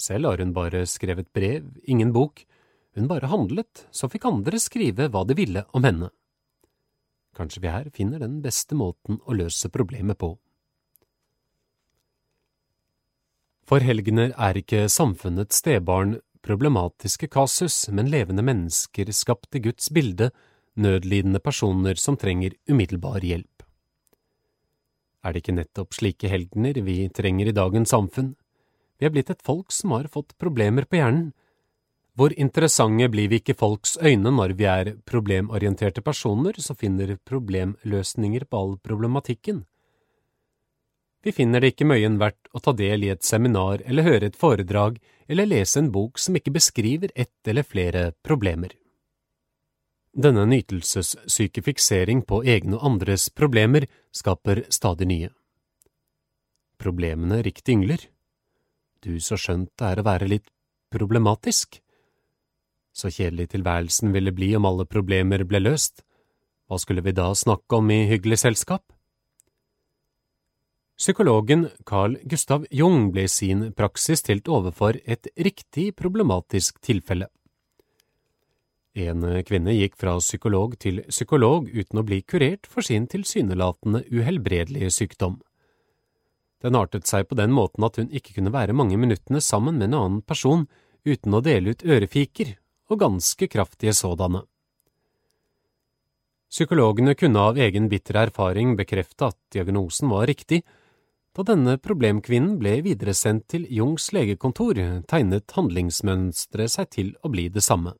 Selv 0.00 0.26
har 0.26 0.42
hun 0.42 0.54
bare 0.54 0.86
skrevet 0.86 1.30
brev, 1.32 1.66
ingen 1.84 2.12
bok. 2.12 2.42
Hun 2.94 3.06
bare 3.10 3.30
handlet, 3.30 3.86
så 3.90 4.08
fikk 4.10 4.26
andre 4.30 4.58
skrive 4.58 5.08
hva 5.10 5.24
de 5.26 5.36
ville 5.38 5.64
om 5.74 5.86
henne. 5.86 6.10
Kanskje 7.34 7.62
vi 7.62 7.70
her 7.70 7.90
finner 7.94 8.22
den 8.22 8.40
beste 8.42 8.78
måten 8.78 9.20
å 9.26 9.34
løse 9.34 9.70
problemet 9.74 10.18
på. 10.18 10.34
For 13.64 13.80
helgener 13.80 14.34
er 14.36 14.58
ikke 14.60 14.84
samfunnets 14.92 15.62
stebarn 15.62 16.18
problematiske 16.44 17.30
kasus, 17.32 17.86
men 17.88 18.10
levende 18.12 18.44
mennesker 18.44 19.08
skapt 19.16 19.56
i 19.56 19.62
Guds 19.64 19.88
bilde, 19.88 20.30
nødlidende 20.76 21.40
personer 21.40 21.96
som 21.96 22.18
trenger 22.20 22.56
umiddelbar 22.68 23.24
hjelp. 23.24 23.64
Er 25.24 25.32
det 25.32 25.40
ikke 25.40 25.56
nettopp 25.56 25.96
slike 25.96 26.28
helgener 26.28 26.76
vi 26.84 26.98
trenger 27.08 27.48
i 27.48 27.56
dagens 27.56 27.94
samfunn? 27.94 28.34
Vi 29.00 29.08
er 29.08 29.14
blitt 29.14 29.32
et 29.32 29.42
folk 29.42 29.72
som 29.72 29.94
har 29.96 30.10
fått 30.12 30.36
problemer 30.38 30.84
på 30.84 31.00
hjernen. 31.00 31.32
Hvor 32.14 32.34
interessante 32.36 33.08
blir 33.10 33.30
vi 33.32 33.40
ikke 33.40 33.56
folks 33.58 33.96
øyne 33.98 34.30
når 34.30 34.52
vi 34.58 34.68
er 34.70 34.92
problemorienterte 35.08 36.04
personer 36.04 36.60
som 36.62 36.76
finner 36.78 37.16
problemløsninger 37.26 38.44
på 38.44 38.60
all 38.60 38.76
problematikken? 38.84 39.64
Vi 41.24 41.32
finner 41.32 41.62
det 41.62 41.72
ikke 41.72 41.88
møyen 41.88 42.18
verdt 42.20 42.50
å 42.52 42.60
ta 42.60 42.74
del 42.76 43.06
i 43.06 43.10
et 43.14 43.24
seminar 43.24 43.80
eller 43.88 44.04
høre 44.04 44.28
et 44.28 44.36
foredrag 44.36 44.98
eller 45.24 45.48
lese 45.48 45.80
en 45.80 45.88
bok 45.92 46.20
som 46.20 46.36
ikke 46.36 46.52
beskriver 46.52 47.12
ett 47.16 47.48
eller 47.48 47.64
flere 47.64 48.10
problemer. 48.26 48.74
Denne 50.14 50.44
nytelsessyke 50.46 51.64
fiksering 51.64 52.20
på 52.28 52.42
egne 52.44 52.76
og 52.76 52.84
andres 52.90 53.30
problemer 53.32 53.88
skaper 54.14 54.62
stadig 54.68 55.08
nye. 55.10 55.30
Problemene 56.78 57.40
riktig 57.42 57.78
yngler. 57.78 58.04
Du 59.00 59.16
så 59.20 59.38
skjønt 59.40 59.72
det 59.80 59.88
er 59.88 60.02
å 60.02 60.06
være 60.06 60.28
litt 60.28 60.46
problematisk. 60.92 61.80
Så 62.94 63.10
kjedelig 63.10 63.48
tilværelsen 63.56 64.12
ville 64.14 64.32
bli 64.32 64.52
om 64.54 64.68
alle 64.68 64.86
problemer 64.86 65.42
ble 65.48 65.64
løst. 65.64 66.04
Hva 66.68 66.78
skulle 66.78 67.02
vi 67.02 67.16
da 67.16 67.32
snakke 67.34 67.80
om 67.80 67.90
i 67.90 68.04
hyggelig 68.12 68.44
selskap? 68.44 68.93
Psykologen 70.96 71.68
Carl 71.84 72.18
Gustav 72.22 72.66
Jung 72.70 73.08
ble 73.12 73.24
i 73.26 73.28
sin 73.28 73.72
praksis 73.74 74.20
stilt 74.22 74.46
overfor 74.46 74.94
et 75.04 75.26
riktig 75.34 75.88
problematisk 75.98 76.78
tilfelle. 76.78 77.26
En 78.94 79.24
kvinne 79.42 79.74
gikk 79.74 79.96
fra 79.98 80.14
psykolog 80.22 80.76
til 80.78 81.00
psykolog 81.08 81.66
uten 81.66 81.98
å 81.98 82.04
bli 82.06 82.20
kurert 82.22 82.68
for 82.70 82.86
sin 82.86 83.08
tilsynelatende 83.10 84.04
uhelbredelige 84.06 84.92
sykdom. 84.94 85.40
Den 86.62 86.78
artet 86.78 87.10
seg 87.10 87.26
på 87.26 87.34
den 87.42 87.50
måten 87.50 87.82
at 87.84 87.98
hun 87.98 88.06
ikke 88.14 88.36
kunne 88.36 88.54
være 88.54 88.76
mange 88.76 88.96
minuttene 88.96 89.42
sammen 89.42 89.80
med 89.80 89.90
en 89.90 89.98
annen 89.98 90.22
person 90.22 90.68
uten 91.04 91.34
å 91.34 91.42
dele 91.42 91.74
ut 91.74 91.82
ørefiker, 91.82 92.54
og 92.86 93.00
ganske 93.00 93.48
kraftige 93.50 93.96
sådanne. 93.96 94.44
Psykologene 96.54 97.16
kunne 97.18 97.42
av 97.50 97.58
egen 97.58 97.90
bitter 97.90 98.20
erfaring 98.28 98.76
bekrefte 98.78 99.32
at 99.32 99.38
diagnosen 99.50 100.12
var 100.12 100.28
riktig, 100.30 100.62
da 101.34 101.42
denne 101.42 101.74
problemkvinnen 101.82 102.58
ble 102.60 102.76
videresendt 102.86 103.48
til 103.50 103.66
Jungs 103.74 104.12
legekontor, 104.14 104.78
tegnet 105.10 105.50
handlingsmønsteret 105.56 106.70
seg 106.76 106.90
til 106.94 107.14
å 107.26 107.30
bli 107.32 107.48
det 107.50 107.64
samme. 107.66 107.96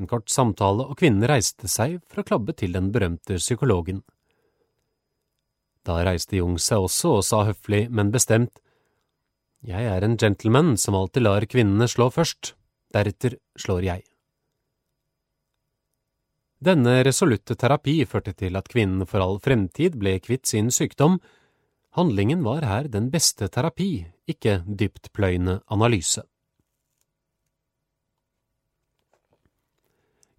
En 0.00 0.08
kort 0.10 0.30
samtale, 0.32 0.88
og 0.88 0.98
kvinnen 0.98 1.28
reiste 1.28 1.68
seg 1.70 2.00
for 2.08 2.22
å 2.22 2.26
klabbe 2.26 2.56
til 2.56 2.74
den 2.74 2.90
berømte 2.90 3.38
psykologen. 3.38 4.02
Da 5.86 6.00
reiste 6.04 6.40
Jung 6.40 6.58
seg 6.60 6.82
også 6.88 7.16
og 7.20 7.24
sa 7.24 7.44
høflig, 7.48 7.86
men 7.90 8.10
bestemt, 8.10 8.60
Jeg 9.62 9.84
er 9.84 10.00
en 10.00 10.16
gentleman 10.16 10.78
som 10.80 10.94
alltid 10.96 11.22
lar 11.22 11.44
kvinnene 11.44 11.84
slå 11.84 12.06
først, 12.08 12.54
deretter 12.94 13.36
slår 13.60 13.82
jeg. 13.84 14.02
Denne 16.64 17.02
resolutte 17.04 17.54
terapi 17.60 17.98
førte 18.08 18.32
til 18.32 18.56
at 18.56 18.68
kvinnen 18.72 19.04
for 19.04 19.20
all 19.20 19.36
fremtid 19.38 19.98
ble 20.00 20.16
kvitt 20.24 20.48
sin 20.48 20.70
sykdom, 20.72 21.18
Handlingen 21.98 22.44
var 22.46 22.62
her 22.62 22.86
den 22.86 23.08
beste 23.10 23.48
terapi, 23.50 24.04
ikke 24.30 24.60
dyptpløyende 24.66 25.60
analyse. 25.74 26.22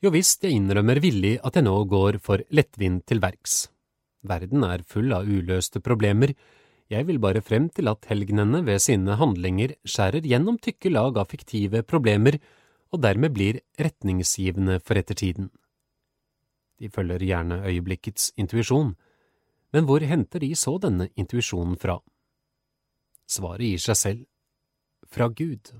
Jo 0.02 0.10
visst, 0.16 0.42
jeg 0.42 0.56
innrømmer 0.58 1.02
villig 1.04 1.36
at 1.44 1.60
jeg 1.60 1.68
nå 1.68 1.76
går 1.92 2.22
for 2.24 2.42
lettvint 2.56 3.04
til 3.06 3.20
verks. 3.22 3.68
Verden 4.24 4.64
er 4.64 4.86
full 4.88 5.12
av 5.14 5.28
uløste 5.28 5.82
problemer, 5.84 6.34
jeg 6.92 7.08
vil 7.08 7.20
bare 7.24 7.44
frem 7.44 7.70
til 7.72 7.88
at 7.92 8.08
helgenene 8.10 8.64
ved 8.68 8.82
sine 8.84 9.16
handlinger 9.20 9.76
skjærer 9.88 10.26
gjennom 10.28 10.58
tykke 10.60 10.90
lag 10.92 11.20
av 11.20 11.30
fiktive 11.32 11.84
problemer 11.88 12.40
og 12.92 13.04
dermed 13.04 13.36
blir 13.36 13.62
retningsgivende 13.80 14.80
for 14.84 15.00
ettertiden. 15.00 15.52
De 16.80 16.90
følger 16.90 17.24
gjerne 17.24 17.62
øyeblikkets 17.68 18.32
intuisjon 18.40 18.96
men 19.72 19.88
hvor 19.88 20.04
henter 20.04 20.44
de 20.44 20.52
så 20.56 20.78
denne 20.82 21.10
intuisjonen 21.16 21.78
fra? 21.80 22.00
Svaret 23.32 23.68
gir 23.70 23.84
seg 23.86 23.98
selv– 24.00 24.28
fra 25.14 25.28
Gud. 25.28 25.74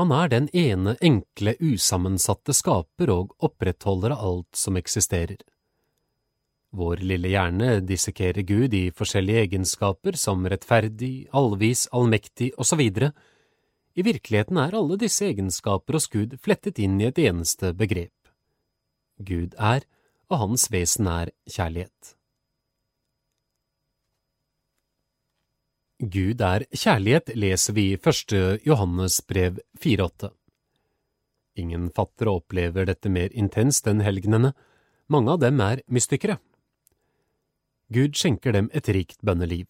Han 0.00 0.12
er 0.16 0.30
den 0.32 0.46
ene 0.56 0.94
enkle, 1.04 1.56
usammensatte 1.60 2.54
skaper 2.56 3.10
og 3.12 3.34
opprettholder 3.44 4.14
av 4.14 4.26
alt 4.28 4.56
som 4.56 4.78
eksisterer. 4.80 5.40
Vår 6.70 7.02
lille 7.02 7.32
hjerne 7.32 7.80
dissekerer 7.82 8.46
Gud 8.46 8.74
i 8.78 8.84
forskjellige 8.94 9.42
egenskaper 9.48 10.16
som 10.16 10.46
rettferdig, 10.46 11.26
allvis, 11.34 11.88
allmektig 11.92 12.52
osv. 12.62 12.80
I 12.80 14.06
virkeligheten 14.06 14.60
er 14.62 14.76
alle 14.78 15.00
disse 15.00 15.26
egenskaper 15.26 15.98
hos 15.98 16.06
Gud 16.12 16.38
flettet 16.40 16.78
inn 16.78 17.00
i 17.02 17.08
et 17.10 17.18
eneste 17.18 17.74
begrep. 17.74 18.14
Gud 19.18 19.58
er, 19.58 19.82
og 20.30 20.44
hans 20.44 20.68
vesen 20.70 21.10
er 21.10 21.34
kjærlighet. 21.50 22.14
Gud 26.00 26.40
er 26.40 26.62
kjærlighet 26.72 27.34
leser 27.36 27.74
vi 27.76 27.82
i 27.92 27.96
første 28.00 28.56
Johannes 28.64 29.18
brev 29.28 29.58
4,8. 29.84 30.30
Ingen 31.60 31.90
fatter 31.92 32.30
og 32.30 32.38
opplever 32.40 32.86
dette 32.88 33.10
mer 33.12 33.28
intenst 33.36 33.84
enn 33.90 34.00
helgenene, 34.00 34.54
mange 35.12 35.34
av 35.34 35.42
dem 35.42 35.60
er 35.60 35.82
mystikere. 35.92 36.38
Gud 37.92 38.16
skjenker 38.16 38.56
dem 38.56 38.70
et 38.72 38.88
rikt 38.88 39.20
bønneliv. 39.20 39.66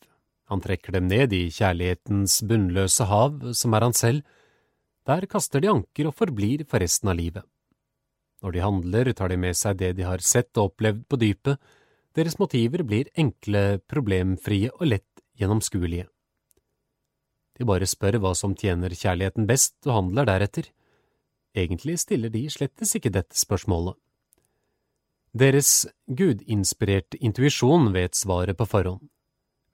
Han 0.54 0.62
trekker 0.62 0.94
dem 0.94 1.08
ned 1.10 1.34
i 1.34 1.48
kjærlighetens 1.50 2.44
bunnløse 2.46 3.08
hav, 3.10 3.42
som 3.50 3.74
er 3.74 3.88
han 3.88 3.98
selv. 3.98 4.22
Der 5.10 5.26
kaster 5.26 5.58
de 5.58 5.72
anker 5.72 6.12
og 6.12 6.14
forblir 6.20 6.62
for 6.70 6.78
resten 6.78 7.10
av 7.10 7.18
livet. 7.18 7.42
Når 8.44 8.54
de 8.54 8.64
handler, 8.68 9.12
tar 9.18 9.34
de 9.34 9.40
med 9.48 9.58
seg 9.58 9.82
det 9.82 9.96
de 9.98 10.06
har 10.06 10.22
sett 10.22 10.54
og 10.54 10.70
opplevd 10.70 11.02
på 11.10 11.18
dypet, 11.26 11.58
deres 12.14 12.38
motiver 12.38 12.86
blir 12.86 13.10
enkle, 13.18 13.80
problemfrie 13.90 14.70
og 14.78 14.86
lett 14.94 15.26
gjennomskuelige. 15.34 16.09
De 17.60 17.66
bare 17.68 17.84
spør 17.84 18.16
hva 18.22 18.32
som 18.32 18.54
tjener 18.56 18.94
kjærligheten 18.96 19.44
best, 19.48 19.74
og 19.84 19.98
handler 19.98 20.28
deretter. 20.30 20.70
Egentlig 21.52 21.98
stiller 22.00 22.32
de 22.32 22.46
slettes 22.48 22.94
ikke 22.96 23.12
dette 23.12 23.36
spørsmålet. 23.36 23.98
Deres 25.36 25.84
gudinspirerte 26.08 27.20
intuisjon 27.20 27.92
vet 27.94 28.16
svaret 28.16 28.56
på 28.56 28.66
forhånd. 28.66 29.04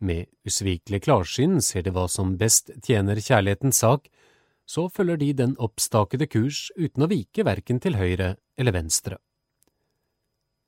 Med 0.03 0.27
usvikelig 0.45 1.05
klarsyn 1.07 1.63
ser 1.65 1.87
de 1.87 1.95
hva 1.95 2.09
som 2.13 2.35
best 2.37 2.75
tjener 2.85 3.23
kjærlighetens 3.23 3.79
sak, 3.81 4.11
så 4.67 4.89
følger 4.91 5.23
de 5.23 5.31
den 5.39 5.55
oppstakede 5.63 6.27
kurs 6.27 6.67
uten 6.77 7.07
å 7.07 7.09
vike 7.09 7.47
verken 7.47 7.79
til 7.81 7.97
høyre 7.97 8.35
eller 8.59 8.75
venstre. 8.75 9.21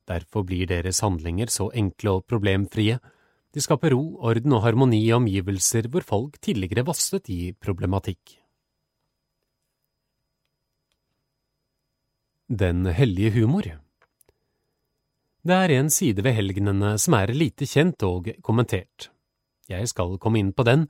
Derfor 0.09 0.47
blir 0.49 0.71
deres 0.71 1.03
handlinger 1.05 1.51
så 1.53 1.69
enkle 1.75 2.21
og 2.21 2.29
problemfrie, 2.31 3.03
de 3.55 3.63
skaper 3.65 3.95
ro, 3.95 4.03
orden 4.29 4.53
og 4.57 4.63
harmoni 4.67 5.01
i 5.07 5.15
omgivelser 5.17 5.89
hvor 5.89 6.05
folk 6.05 6.37
tidligere 6.45 6.85
vasset 6.87 7.31
i 7.33 7.55
problematikk. 7.57 8.37
Den 12.49 12.87
hellige 12.87 13.35
humor 13.35 13.67
Det 15.45 15.57
er 15.57 15.71
en 15.77 15.91
side 15.91 16.25
ved 16.25 16.33
helgenene 16.33 16.97
som 16.99 17.15
er 17.15 17.33
lite 17.33 17.67
kjent 17.69 18.03
og 18.03 18.31
kommentert. 18.43 19.11
Jeg 19.69 19.89
skal 19.89 20.17
komme 20.19 20.41
inn 20.41 20.53
på 20.53 20.65
den. 20.65 20.87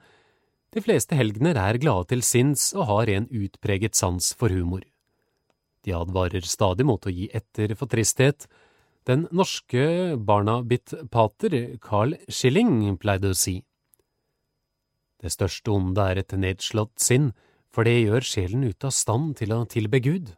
De 0.70 0.82
fleste 0.82 1.16
helgener 1.18 1.58
er 1.58 1.80
glade 1.82 2.10
til 2.10 2.22
sinns 2.22 2.72
og 2.74 2.86
har 2.86 3.10
en 3.10 3.26
utpreget 3.26 3.98
sans 3.98 4.34
for 4.38 4.54
humor. 4.54 4.82
De 5.82 5.94
advarer 5.94 6.46
stadig 6.46 6.86
mot 6.86 7.06
å 7.06 7.10
gi 7.10 7.30
etter 7.34 7.74
for 7.74 7.90
tristhet, 7.90 8.46
den 9.08 9.24
norske 9.32 10.16
barna-bitt-pater 10.20 11.54
Carl 11.80 12.14
Schilling 12.28 12.98
pleide 13.00 13.32
å 13.32 13.36
si. 13.36 13.62
Det 15.18 15.32
største 15.32 15.72
onde 15.72 16.04
er 16.12 16.20
et 16.20 16.34
nedslått 16.36 17.00
sinn, 17.02 17.32
for 17.72 17.88
det 17.88 17.96
gjør 18.02 18.26
sjelen 18.26 18.68
ute 18.68 18.90
av 18.90 18.94
stand 18.94 19.38
til 19.40 19.54
å 19.56 19.64
tilbe 19.70 20.00
Gud. 20.04 20.34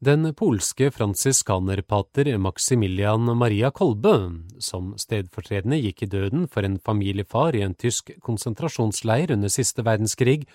Den 0.00 0.24
polske 0.32 0.88
fransiskanerpater 0.96 2.32
Maximilian 2.40 3.28
Maria 3.36 3.68
Kolbe, 3.68 4.14
som 4.56 4.94
stedfortredende 4.96 5.76
gikk 5.76 6.06
i 6.06 6.12
døden 6.14 6.48
for 6.48 6.64
en 6.64 6.80
familiefar 6.80 7.58
i 7.58 7.60
en 7.66 7.76
tysk 7.76 8.14
konsentrasjonsleir 8.24 9.36
under 9.36 9.52
siste 9.52 9.84
verdenskrig, 9.84 10.46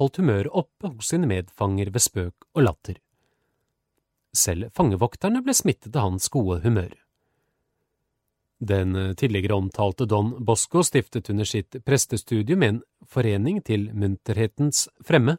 holdt 0.00 0.22
humøret 0.22 0.56
oppe 0.56 0.94
hos 0.94 1.12
sine 1.12 1.28
medfanger 1.28 1.92
ved 1.92 2.08
spøk 2.08 2.48
og 2.56 2.64
latter. 2.64 2.96
Selv 4.36 4.70
fangevokterne 4.76 5.42
ble 5.44 5.54
smittet 5.56 5.96
av 5.96 6.10
hans 6.10 6.28
gode 6.32 6.60
humør. 6.64 6.92
Den 8.58 8.96
tidligere 9.16 9.56
omtalte 9.56 10.06
Don 10.08 10.32
Bosco 10.44 10.80
stiftet 10.84 11.28
under 11.32 11.44
sitt 11.44 11.76
prestestudium 11.84 12.62
en 12.64 12.80
forening 13.04 13.60
til 13.64 13.90
munterhetens 13.92 14.86
fremme. 15.04 15.36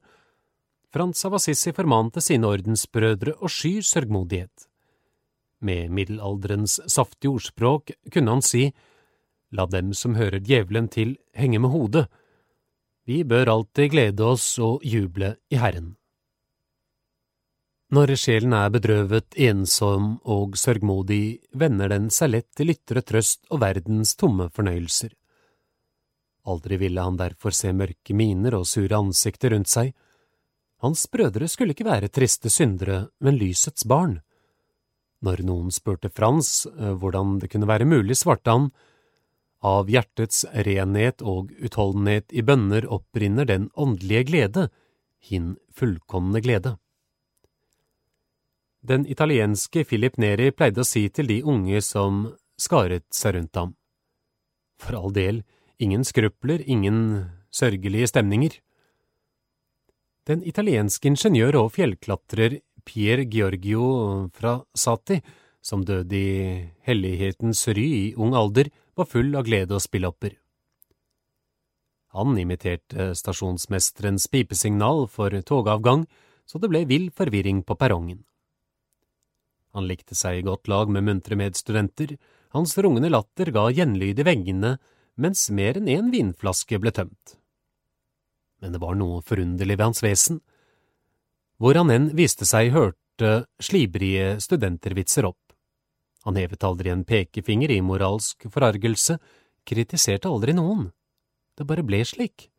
Frans 0.94 1.26
av 1.26 1.38
Assisi 1.40 1.74
formante 1.74 2.22
sine 2.22 2.50
ordensbrødre 2.50 3.34
å 3.42 3.50
sky 3.50 3.80
sørgmodighet. 3.82 4.68
Med 5.66 5.90
middelalderens 5.90 6.78
saftige 6.86 7.34
ordspråk 7.34 7.92
kunne 8.14 8.38
han 8.38 8.46
si, 8.46 8.70
La 9.52 9.66
dem 9.66 9.94
som 9.96 10.18
hører 10.20 10.44
djevelen 10.44 10.90
til, 10.92 11.16
henge 11.34 11.60
med 11.64 11.72
hodet. 11.72 12.08
Vi 13.08 13.24
bør 13.24 13.54
alltid 13.54 13.94
glede 13.94 14.26
oss 14.28 14.46
og 14.60 14.84
juble 14.84 15.38
i 15.50 15.60
Herren. 15.62 15.96
Når 17.88 18.18
sjelen 18.20 18.52
er 18.52 18.72
bedrøvet, 18.74 19.32
ensom 19.40 20.18
og 20.28 20.58
sørgmodig, 20.60 21.40
vender 21.56 21.88
den 21.94 22.10
seg 22.12 22.34
lett 22.34 22.50
til 22.58 22.74
ytre 22.74 23.00
trøst 23.00 23.46
og 23.48 23.62
verdens 23.64 24.12
tomme 24.20 24.50
fornøyelser. 24.52 25.14
Aldri 26.52 26.80
ville 26.82 27.04
han 27.04 27.20
derfor 27.20 27.56
se 27.56 27.72
mørke 27.72 28.16
miner 28.16 28.58
og 28.58 28.68
sure 28.68 29.00
ansikter 29.00 29.54
rundt 29.56 29.72
seg. 29.72 29.94
Hans 30.84 31.06
brødre 31.12 31.48
skulle 31.48 31.72
ikke 31.76 31.88
være 31.88 32.12
triste 32.12 32.52
syndere, 32.52 33.06
men 33.24 33.40
lysets 33.40 33.88
barn. 33.88 34.18
Når 35.24 35.46
noen 35.48 35.72
spurte 35.74 36.12
Frans 36.14 36.68
eh, 36.68 36.92
hvordan 36.92 37.38
det 37.42 37.50
kunne 37.54 37.70
være 37.70 37.88
mulig, 37.88 38.18
svarte 38.20 38.52
han, 38.52 38.68
av 39.66 39.88
hjertets 39.90 40.44
renhet 40.68 41.24
og 41.26 41.56
utholdenhet 41.64 42.36
i 42.36 42.44
bønner 42.46 42.86
opprinner 42.94 43.48
den 43.50 43.72
åndelige 43.74 44.28
glede, 44.28 44.68
hin 45.18 45.56
fullkomne 45.74 46.44
glede. 46.46 46.76
Den 48.82 49.08
italienske 49.10 49.84
Philip 49.86 50.18
Neri 50.18 50.52
pleide 50.52 50.84
å 50.84 50.88
si 50.88 51.08
til 51.10 51.28
de 51.28 51.42
unge 51.44 51.82
som 51.82 52.28
skaret 52.60 53.06
seg 53.14 53.36
rundt 53.38 53.58
ham. 53.58 53.74
For 54.78 54.98
all 54.98 55.14
del, 55.14 55.42
ingen 55.82 56.06
skrupler, 56.06 56.62
ingen 56.66 57.30
sørgelige 57.50 58.12
stemninger. 58.14 58.60
Den 60.28 60.44
italienske 60.46 61.10
ingeniør 61.10 61.64
og 61.64 61.74
fjellklatrer 61.78 62.60
Pier 62.88 63.24
Giorgio 63.26 64.30
fra 64.36 64.60
Sati, 64.76 65.22
som 65.62 65.84
døde 65.84 66.16
i 66.16 66.68
hellighetens 66.88 67.66
ry 67.74 67.88
i 67.88 68.04
ung 68.16 68.36
alder, 68.38 68.70
var 68.96 69.10
full 69.10 69.34
av 69.36 69.48
glede 69.48 69.76
og 69.76 69.84
spillopper. 69.84 70.38
Han 72.16 72.38
imiterte 72.40 73.12
stasjonsmesterens 73.18 74.30
pipesignal 74.32 75.06
for 75.12 75.34
togavgang, 75.44 76.06
så 76.48 76.62
det 76.62 76.72
ble 76.72 76.86
vill 76.88 77.12
forvirring 77.12 77.66
på 77.68 77.76
perrongen. 77.76 78.24
Han 79.78 79.86
likte 79.86 80.18
seg 80.18 80.40
i 80.40 80.46
godt 80.46 80.66
lag 80.72 80.90
med 80.90 81.06
muntre 81.06 81.38
medstudenter, 81.38 82.16
hans 82.56 82.74
rungende 82.82 83.12
latter 83.14 83.52
ga 83.54 83.68
gjenlyd 83.70 84.18
i 84.18 84.26
veggene 84.26 84.78
mens 85.22 85.44
mer 85.54 85.78
enn 85.78 85.90
én 85.94 86.08
vinflaske 86.10 86.80
ble 86.82 86.94
tømt. 86.98 87.36
Men 88.58 88.74
det 88.74 88.82
var 88.82 88.98
noe 88.98 89.22
forunderlig 89.22 89.78
ved 89.78 89.86
hans 89.86 90.02
vesen. 90.02 90.40
Hvor 91.62 91.78
han 91.78 91.94
enn 91.94 92.10
viste 92.18 92.46
seg, 92.50 92.72
hørte 92.74 93.46
slibrige 93.62 94.40
studentervitser 94.42 95.30
opp. 95.30 95.54
Han 96.26 96.38
hevet 96.42 96.66
aldri 96.66 96.90
en 96.94 97.06
pekefinger 97.06 97.72
i 97.74 97.82
moralsk 97.86 98.50
forargelse, 98.50 99.20
kritiserte 99.68 100.30
aldri 100.30 100.58
noen. 100.58 100.90
Det 101.58 101.70
bare 101.70 101.86
ble 101.86 102.02
slik. 102.06 102.50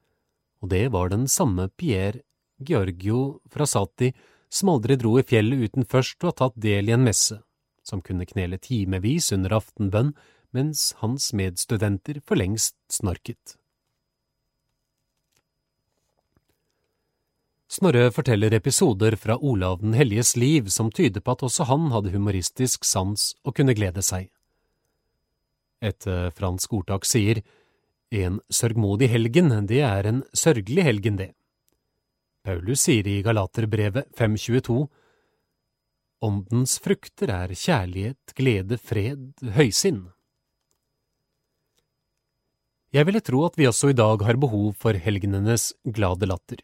Og 0.62 0.70
det 0.70 0.86
var 0.94 1.10
den 1.10 1.26
samme 1.30 1.66
Pierre 1.74 2.22
Giorgio 2.62 3.40
Frassati 3.50 4.12
som 4.48 4.72
aldri 4.72 4.96
dro 4.96 5.18
i 5.20 5.26
fjellet 5.26 5.68
uten 5.68 5.86
først 5.88 6.24
å 6.24 6.32
ha 6.32 6.38
tatt 6.40 6.56
del 6.56 6.88
i 6.88 6.96
en 6.96 7.04
messe, 7.06 7.40
som 7.84 8.02
kunne 8.04 8.26
knele 8.28 8.58
timevis 8.58 9.30
under 9.36 9.58
aftenbønn 9.60 10.14
mens 10.56 10.92
hans 11.02 11.32
medstudenter 11.36 12.22
for 12.24 12.40
lengst 12.40 12.76
snorket. 12.92 13.58
Snorre 17.68 18.08
forteller 18.16 18.54
episoder 18.56 19.12
fra 19.20 19.36
Olav 19.44 19.82
den 19.82 19.92
helliges 19.92 20.32
liv 20.40 20.70
som 20.72 20.88
tyder 20.90 21.20
på 21.20 21.34
at 21.36 21.44
også 21.44 21.66
han 21.68 21.90
hadde 21.92 22.14
humoristisk 22.14 22.86
sans 22.88 23.34
og 23.44 23.58
kunne 23.58 23.76
glede 23.76 24.00
seg. 24.02 24.30
Et 25.84 26.06
eh, 26.08 26.30
fransk 26.34 26.72
ordtak 26.80 27.04
sier 27.06 27.42
en 28.10 28.40
sørgmodig 28.48 29.10
helgen, 29.12 29.52
det 29.68 29.82
er 29.84 30.08
en 30.08 30.22
sørgelig 30.32 30.86
helgen, 30.86 31.20
det. 31.20 31.34
Paulus 32.44 32.84
sier 32.86 33.06
i 33.06 33.20
Galaterbrevet 33.22 34.08
5.22 34.16 34.86
Åndens 36.24 36.78
frukter 36.82 37.30
er 37.30 37.52
kjærlighet, 37.54 38.32
glede, 38.34 38.78
fred, 38.82 39.28
høysinn. 39.54 40.08
Jeg 42.94 43.04
ville 43.04 43.20
tro 43.22 43.44
at 43.46 43.58
vi 43.60 43.68
også 43.68 43.92
i 43.92 43.96
dag 43.96 44.24
har 44.24 44.40
behov 44.40 44.72
for 44.80 44.96
helgenenes 44.98 45.70
glade 45.84 46.26
latter. 46.26 46.62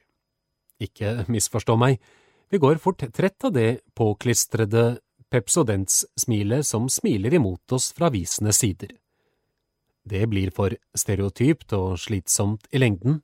Ikke 0.82 1.22
misforstå 1.30 1.76
meg, 1.78 2.00
vi 2.50 2.58
går 2.58 2.80
fort 2.82 3.04
trett 3.14 3.46
av 3.46 3.52
det 3.54 3.84
påklistrede 3.98 4.96
Pepsodents-smilet 5.30 6.66
som 6.66 6.88
smiler 6.92 7.34
imot 7.34 7.72
oss 7.76 7.92
fra 7.94 8.08
avisenes 8.10 8.60
sider. 8.62 8.92
Det 10.04 10.24
blir 10.30 10.52
for 10.54 10.74
stereotypt 10.96 11.72
og 11.76 11.96
slitsomt 12.00 12.68
i 12.72 12.80
lengden. 12.82 13.22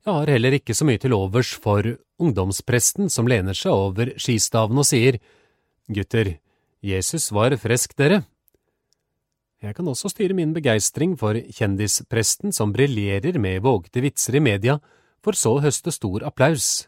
Jeg 0.00 0.16
har 0.16 0.30
heller 0.32 0.54
ikke 0.56 0.72
så 0.72 0.86
mye 0.88 1.00
til 1.00 1.12
overs 1.12 1.50
for 1.60 1.84
ungdomspresten 2.20 3.10
som 3.12 3.28
lener 3.28 3.56
seg 3.56 3.74
over 3.74 4.14
skistaven 4.16 4.80
og 4.80 4.86
sier, 4.88 5.18
Gutter, 5.90 6.38
Jesus 6.80 7.28
var 7.36 7.52
frisk, 7.60 7.92
dere. 7.98 8.22
Jeg 9.60 9.76
kan 9.76 9.88
også 9.90 10.08
styre 10.08 10.32
min 10.32 10.54
begeistring 10.56 11.18
for 11.20 11.36
kjendispresten 11.36 12.54
som 12.56 12.72
briljerer 12.72 13.36
med 13.36 13.60
vågte 13.66 14.00
vitser 14.00 14.38
i 14.38 14.40
media, 14.40 14.78
for 15.20 15.36
så 15.36 15.58
å 15.58 15.64
høste 15.66 15.92
stor 15.92 16.24
applaus. 16.24 16.86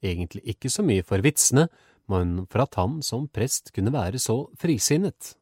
Egentlig 0.00 0.40
ikke 0.54 0.72
så 0.72 0.84
mye 0.86 1.04
for 1.04 1.20
vitsene, 1.20 1.66
men 2.08 2.46
for 2.48 2.64
at 2.64 2.78
han 2.80 3.02
som 3.04 3.26
prest 3.28 3.68
kunne 3.76 3.92
være 3.92 4.22
så 4.22 4.46
frisinnet. 4.56 5.34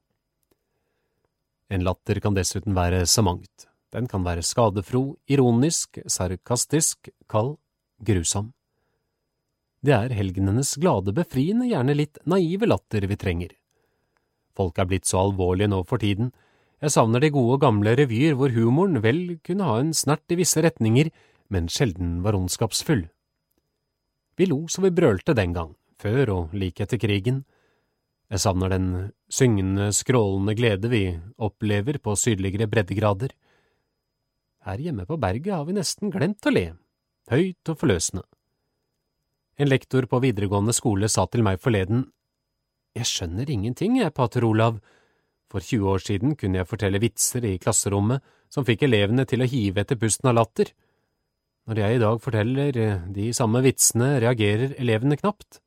En 1.71 1.87
latter 1.87 2.19
kan 2.25 2.35
dessuten 2.35 2.75
være 2.75 3.05
så 3.07 3.23
mangt. 3.23 3.69
Den 3.95 4.09
kan 4.11 4.25
være 4.27 4.43
skadefro, 4.43 5.17
ironisk, 5.31 6.01
sarkastisk, 6.11 7.13
kald, 7.31 7.57
grusom. 8.03 8.51
Det 9.85 9.93
er 9.95 10.15
helgenenes 10.17 10.75
glade, 10.81 11.13
befriende, 11.15 11.69
gjerne 11.71 11.95
litt 11.95 12.19
naive 12.27 12.67
latter 12.67 13.07
vi 13.07 13.19
trenger. 13.21 13.53
Folk 14.57 14.79
er 14.79 14.89
blitt 14.91 15.07
så 15.07 15.21
alvorlige 15.21 15.71
nå 15.71 15.83
for 15.87 16.03
tiden. 16.03 16.33
Jeg 16.83 16.95
savner 16.95 17.23
de 17.23 17.31
gode, 17.35 17.61
gamle 17.63 17.95
revyer 17.99 18.35
hvor 18.39 18.51
humoren 18.55 19.03
vel 19.05 19.39
kunne 19.47 19.69
ha 19.69 19.79
en 19.83 19.93
snert 19.95 20.27
i 20.33 20.39
visse 20.41 20.63
retninger, 20.65 21.11
men 21.53 21.69
sjelden 21.71 22.19
var 22.25 22.39
ondskapsfull. 22.39 23.07
Vi 24.35 24.49
lo 24.51 24.65
så 24.67 24.83
vi 24.83 24.91
brølte 24.95 25.37
den 25.39 25.55
gang, 25.55 25.75
før 26.03 26.33
og 26.35 26.57
like 26.57 26.83
etter 26.83 26.99
krigen. 26.99 27.45
Jeg 28.33 28.43
savner 28.43 28.73
den 28.73 28.89
syngende, 29.31 29.93
skrålende 29.95 30.57
glede 30.59 30.91
vi 30.91 31.05
opplever 31.39 32.01
på 32.03 32.17
sydligere 32.19 32.67
breddegrader. 32.71 33.31
Her 34.65 34.81
hjemme 34.81 35.05
på 35.05 35.19
berget 35.21 35.53
har 35.53 35.67
vi 35.69 35.77
nesten 35.77 36.13
glemt 36.13 36.47
å 36.49 36.53
le, 36.53 36.65
høyt 37.33 37.69
og 37.69 37.81
forløsende. 37.83 38.25
En 39.61 39.69
lektor 39.69 40.07
på 40.11 40.23
videregående 40.25 40.73
skole 40.75 41.09
sa 41.13 41.27
til 41.31 41.45
meg 41.47 41.61
forleden, 41.63 42.11
Jeg 42.95 43.09
skjønner 43.11 43.51
ingenting, 43.51 43.97
jeg, 43.99 44.15
pater 44.15 44.45
Olav. 44.47 44.77
For 45.51 45.59
20 45.59 45.89
år 45.91 45.99
siden 45.99 46.37
kunne 46.39 46.61
jeg 46.61 46.69
fortelle 46.71 47.01
vitser 47.03 47.43
i 47.43 47.59
klasserommet 47.59 48.23
som 48.49 48.63
fikk 48.63 48.85
elevene 48.87 49.25
til 49.27 49.43
å 49.43 49.49
hive 49.51 49.83
etter 49.83 49.99
pusten 49.99 50.31
av 50.31 50.37
latter. 50.39 50.71
Når 51.67 51.81
jeg 51.81 51.97
i 51.97 52.03
dag 52.05 52.23
forteller 52.23 52.79
de 53.11 53.27
samme 53.35 53.65
vitsene, 53.67 54.21
reagerer 54.23 54.77
elevene 54.79 55.19
knapt. 55.19 55.59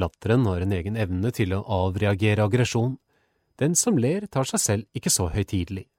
Latteren 0.00 0.48
har 0.48 0.64
en 0.64 0.72
egen 0.72 0.96
evne 0.96 1.28
til 1.36 1.52
å 1.52 1.60
avreagere 1.84 2.48
aggresjon. 2.48 2.96
Den 3.60 3.76
som 3.76 4.00
ler, 4.00 4.24
tar 4.32 4.48
seg 4.48 4.64
selv 4.64 4.96
ikke 4.96 5.12
så 5.12 5.28
høytidelig. 5.28 5.91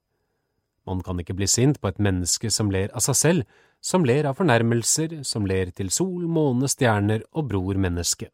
Man 0.88 1.04
kan 1.04 1.20
ikke 1.20 1.36
bli 1.38 1.48
sint 1.48 1.80
på 1.82 1.92
et 1.92 2.02
menneske 2.04 2.52
som 2.52 2.72
ler 2.72 2.92
av 2.92 3.06
seg 3.06 3.16
selv, 3.16 3.60
som 3.84 4.06
ler 4.08 4.28
av 4.28 4.38
fornærmelser, 4.40 5.22
som 5.28 5.48
ler 5.48 5.72
til 5.76 5.92
sol, 5.92 6.26
måne, 6.28 6.68
stjerner 6.72 7.24
og 7.32 7.50
bror 7.52 7.80
menneske. 7.80 8.30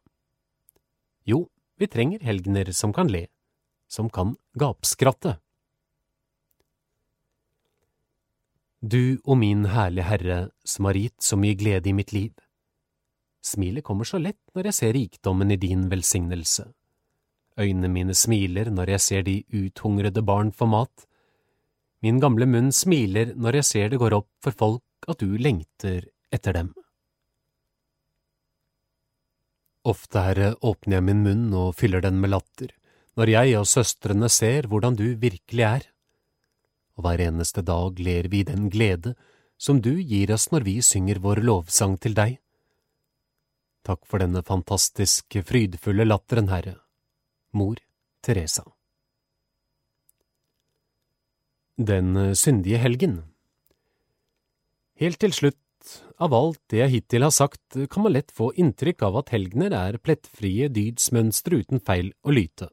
Jo, 1.26 1.48
vi 1.78 1.88
trenger 1.90 2.22
helgener 2.26 2.72
som 2.76 2.94
kan 2.94 3.10
le, 3.10 3.26
som 3.90 4.10
kan 4.10 4.36
gapskratte. 4.58 5.38
Du 8.80 9.20
og 9.26 9.36
min 9.36 9.66
herlige 9.68 10.08
Herre, 10.08 10.38
som 10.64 10.86
har 10.88 10.96
gitt 10.96 11.20
så 11.22 11.36
mye 11.36 11.58
glede 11.58 11.90
i 11.90 11.92
mitt 11.92 12.14
liv. 12.16 12.32
Smilet 13.44 13.84
kommer 13.84 14.08
så 14.08 14.20
lett 14.20 14.40
når 14.54 14.70
jeg 14.70 14.76
ser 14.76 14.94
rikdommen 14.96 15.52
i 15.52 15.58
din 15.60 15.88
velsignelse. 15.90 16.70
Øynene 17.60 17.90
mine 17.92 18.14
smiler 18.14 18.70
når 18.72 18.94
jeg 18.94 19.00
ser 19.00 19.22
de 19.26 19.42
uthungrede 19.52 20.22
barn 20.24 20.52
få 20.52 20.68
mat. 20.70 21.06
Min 22.00 22.20
gamle 22.20 22.46
munn 22.48 22.70
smiler 22.72 23.34
når 23.36 23.60
jeg 23.60 23.68
ser 23.70 23.92
det 23.92 24.00
går 24.00 24.16
opp 24.16 24.30
for 24.44 24.56
folk 24.56 25.10
at 25.10 25.20
du 25.20 25.36
lengter 25.36 26.06
etter 26.32 26.56
dem. 26.56 26.72
Ofte, 29.84 30.20
Herre, 30.20 30.54
åpner 30.60 30.98
jeg 30.98 31.08
min 31.08 31.24
munn 31.24 31.46
og 31.56 31.74
fyller 31.76 32.04
den 32.04 32.20
med 32.20 32.32
latter, 32.34 32.74
når 33.16 33.32
jeg 33.32 33.56
og 33.60 33.68
søstrene 33.68 34.28
ser 34.32 34.68
hvordan 34.68 34.96
du 34.96 35.06
virkelig 35.20 35.66
er 35.66 35.88
og 37.00 37.06
hver 37.06 37.22
eneste 37.24 37.64
dag 37.64 38.00
ler 38.04 38.28
vi 38.28 38.44
den 38.44 38.68
glede 38.72 39.14
som 39.60 39.80
du 39.80 39.94
gir 39.96 40.32
oss 40.34 40.50
når 40.52 40.66
vi 40.68 40.76
synger 40.84 41.20
vår 41.24 41.40
lovsang 41.48 41.96
til 42.00 42.16
deg. 42.16 42.36
Takk 43.88 44.04
for 44.04 44.20
denne 44.20 44.44
fantastiske, 44.44 45.40
frydfulle 45.48 46.04
latteren, 46.04 46.50
Herre. 46.52 46.76
Mor 47.56 47.80
Teresa. 48.20 48.66
Den 51.80 52.34
syndige 52.36 52.76
helgen 52.76 53.14
Helt 55.00 55.16
til 55.22 55.32
slutt 55.32 55.92
av 56.20 56.34
alt 56.36 56.58
det 56.68 56.82
jeg 56.82 56.92
hittil 56.92 57.24
har 57.24 57.32
sagt, 57.32 57.78
kan 57.88 58.04
man 58.04 58.12
lett 58.12 58.34
få 58.36 58.50
inntrykk 58.52 59.06
av 59.06 59.16
at 59.22 59.32
helgener 59.32 59.72
er 59.72 59.96
plettfrie 59.96 60.68
dydsmønstre 60.68 61.62
uten 61.62 61.80
feil 61.80 62.10
og 62.20 62.34
lyte. 62.36 62.68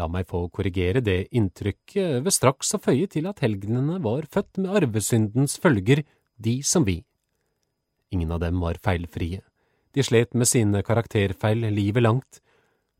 La 0.00 0.06
meg 0.08 0.24
få 0.30 0.40
korrigere 0.48 1.02
det 1.04 1.18
inntrykket 1.36 2.24
ved 2.24 2.32
straks 2.32 2.72
å 2.78 2.80
føye 2.80 3.10
til 3.12 3.28
at 3.28 3.44
helgenene 3.44 3.98
var 4.00 4.24
født 4.32 4.62
med 4.62 4.80
arvesyndens 4.80 5.58
følger, 5.60 6.00
de 6.40 6.56
som 6.64 6.88
vi. 6.88 7.02
Ingen 8.08 8.32
av 8.32 8.40
dem 8.46 8.64
var 8.64 8.80
feilfrie. 8.80 9.42
De 9.92 10.08
slet 10.08 10.32
med 10.32 10.48
sine 10.48 10.80
karakterfeil 10.80 11.68
livet 11.76 12.08
langt. 12.08 12.40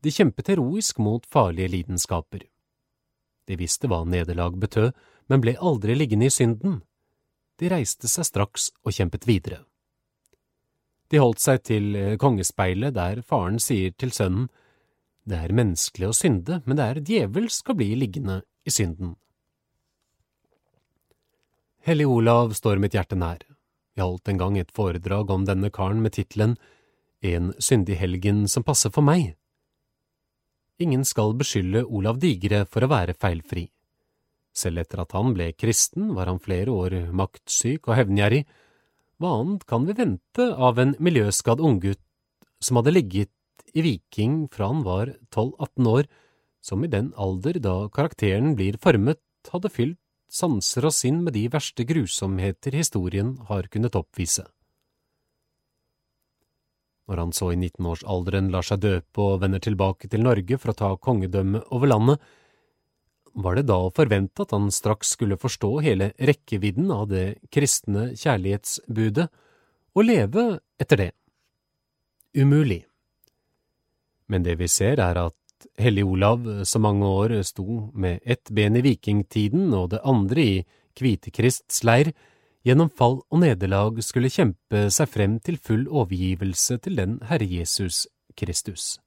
De 0.05 0.13
kjempet 0.13 0.53
heroisk 0.53 1.01
mot 1.01 1.25
farlige 1.25 1.73
lidenskaper. 1.79 2.45
De 3.49 3.57
visste 3.57 3.89
hva 3.89 4.03
nederlag 4.05 4.59
betød, 4.61 4.93
men 5.29 5.41
ble 5.41 5.55
aldri 5.57 5.97
liggende 5.97 6.29
i 6.29 6.33
synden. 6.33 6.79
De 7.57 7.73
reiste 7.73 8.07
seg 8.07 8.27
straks 8.29 8.69
og 8.85 8.93
kjempet 8.93 9.25
videre. 9.27 9.63
De 11.09 11.17
holdt 11.17 11.41
seg 11.41 11.63
til 11.65 11.95
kongespeilet 12.21 12.93
der 12.93 13.23
faren 13.25 13.57
sier 13.59 13.95
til 13.97 14.13
sønnen 14.13 14.51
det 15.29 15.37
er 15.37 15.53
menneskelig 15.53 16.09
å 16.09 16.15
synde, 16.15 16.61
men 16.65 16.79
det 16.79 16.85
er 16.85 17.01
djevelsk 17.05 17.69
å 17.69 17.75
bli 17.77 17.91
liggende 17.99 18.41
i 18.65 18.73
synden. 18.73 19.13
Hellig 21.85 22.07
Olav 22.09 22.55
står 22.57 22.81
mitt 22.81 22.95
hjerte 22.97 23.17
nær. 23.19 23.43
Jeg 23.97 24.05
holdt 24.05 24.31
en 24.31 24.39
gang 24.39 24.57
et 24.57 24.73
foredrag 24.73 25.29
om 25.33 25.45
denne 25.45 25.69
karen 25.73 26.01
med 26.01 26.15
tittelen 26.17 26.57
En 27.21 27.49
syndig 27.59 27.97
helgen 27.99 28.45
som 28.47 28.63
passer 28.63 28.93
for 28.95 29.03
meg. 29.03 29.33
Ingen 30.79 31.03
skal 31.03 31.33
beskylde 31.35 31.83
Olav 31.85 32.21
Digre 32.21 32.63
for 32.65 32.85
å 32.85 32.91
være 32.91 33.17
feilfri. 33.19 33.65
Selv 34.55 34.81
etter 34.81 35.01
at 35.03 35.13
han 35.15 35.33
ble 35.35 35.51
kristen, 35.53 36.13
var 36.15 36.31
han 36.31 36.39
flere 36.39 36.71
år 36.71 36.95
maktsyk 37.15 37.89
og 37.89 37.97
hevngjerrig. 37.99 38.45
Hva 39.19 39.33
annet 39.41 39.65
kan 39.67 39.85
vi 39.87 39.97
vente 39.97 40.45
av 40.55 40.79
en 40.79 40.95
miljøskadd 41.03 41.59
unggutt 41.59 42.01
som 42.63 42.79
hadde 42.79 42.95
ligget 42.95 43.35
i 43.75 43.83
Viking 43.85 44.47
fra 44.51 44.69
han 44.71 44.85
var 44.87 45.13
12–18 45.35 45.89
år, 45.91 46.07
som 46.63 46.83
i 46.83 46.91
den 46.91 47.11
alder 47.15 47.59
da 47.63 47.75
karakteren 47.91 48.55
blir 48.59 48.79
formet, 48.81 49.21
hadde 49.51 49.71
fylt 49.71 49.99
sanser 50.29 50.85
og 50.87 50.93
sinn 50.93 51.23
med 51.25 51.33
de 51.35 51.47
verste 51.51 51.85
grusomheter 51.87 52.75
historien 52.77 53.35
har 53.49 53.67
kunnet 53.71 53.97
oppvise. 53.97 54.45
Når 57.09 57.23
han 57.23 57.31
så 57.33 57.49
i 57.51 57.57
19-årsalderen 57.57 58.51
lar 58.53 58.65
seg 58.65 58.83
døpe 58.83 59.23
og 59.23 59.39
vender 59.41 59.61
tilbake 59.63 60.09
til 60.11 60.21
Norge 60.21 60.59
for 60.61 60.71
å 60.71 60.77
ta 60.77 60.89
kongedømmet 61.01 61.71
over 61.73 61.89
landet, 61.89 62.21
var 63.33 63.57
det 63.57 63.65
da 63.69 63.77
å 63.81 63.93
forvente 63.93 64.43
at 64.43 64.53
han 64.53 64.69
straks 64.73 65.15
skulle 65.15 65.37
forstå 65.39 65.71
hele 65.85 66.11
rekkevidden 66.29 66.89
av 66.93 67.07
det 67.09 67.39
kristne 67.53 68.11
kjærlighetsbudet 68.17 69.27
og 69.95 70.05
leve 70.05 70.45
etter 70.81 71.01
det? 71.01 71.11
Umulig. 72.37 72.83
Men 74.29 74.45
det 74.45 74.59
vi 74.59 74.69
ser 74.69 75.01
er 75.01 75.17
at 75.17 75.35
Hellig 75.81 76.05
Olav 76.05 76.45
så 76.67 76.79
mange 76.79 77.07
år 77.09 77.39
sto 77.47 77.89
med 77.93 78.21
ett 78.23 78.51
ben 78.53 78.77
i 78.77 78.83
vikingtiden 78.85 79.73
og 79.73 79.89
det 79.95 80.03
andre 80.07 80.45
i 80.45 80.59
Kvitekrists 80.99 81.81
leir, 81.87 82.11
gjennom 82.67 82.89
fall 82.89 83.21
og 83.29 83.41
nederlag 83.43 84.01
skulle 84.03 84.31
kjempe 84.31 84.87
seg 84.93 85.11
frem 85.11 85.37
til 85.43 85.57
full 85.57 85.85
overgivelse 85.87 86.79
til 86.83 86.99
den 86.99 87.19
Herre 87.29 87.47
Jesus 87.47 88.05
Kristus. 88.39 88.97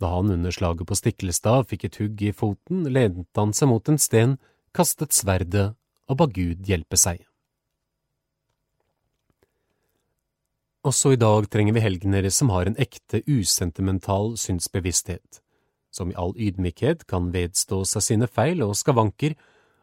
Da 0.00 0.10
han 0.16 0.32
under 0.32 0.52
slaget 0.52 0.88
på 0.88 0.96
Stiklestad 0.98 1.68
fikk 1.70 1.86
et 1.88 2.00
hugg 2.00 2.22
i 2.24 2.32
foten, 2.34 2.82
lente 2.90 3.40
han 3.40 3.54
seg 3.56 3.70
mot 3.70 3.88
en 3.88 4.00
sten, 4.00 4.36
kastet 4.74 5.14
sverdet 5.14 5.70
og 6.10 6.18
ba 6.20 6.26
Gud 6.28 6.66
hjelpe 6.68 6.98
seg. 7.00 7.22
Også 10.84 11.14
i 11.14 11.20
dag 11.20 11.46
trenger 11.48 11.72
vi 11.72 11.80
helgener 11.80 12.26
som 12.28 12.50
har 12.52 12.68
en 12.68 12.76
ekte, 12.76 13.22
usentimental 13.24 14.34
synsbevissthet, 14.36 15.40
som 15.88 16.10
i 16.12 16.18
all 16.20 16.34
ydmykhet 16.36 17.06
kan 17.08 17.30
vedstå 17.32 17.80
seg 17.88 18.04
sine 18.04 18.28
feil 18.28 18.60
og 18.66 18.74
skavanker, 18.76 19.32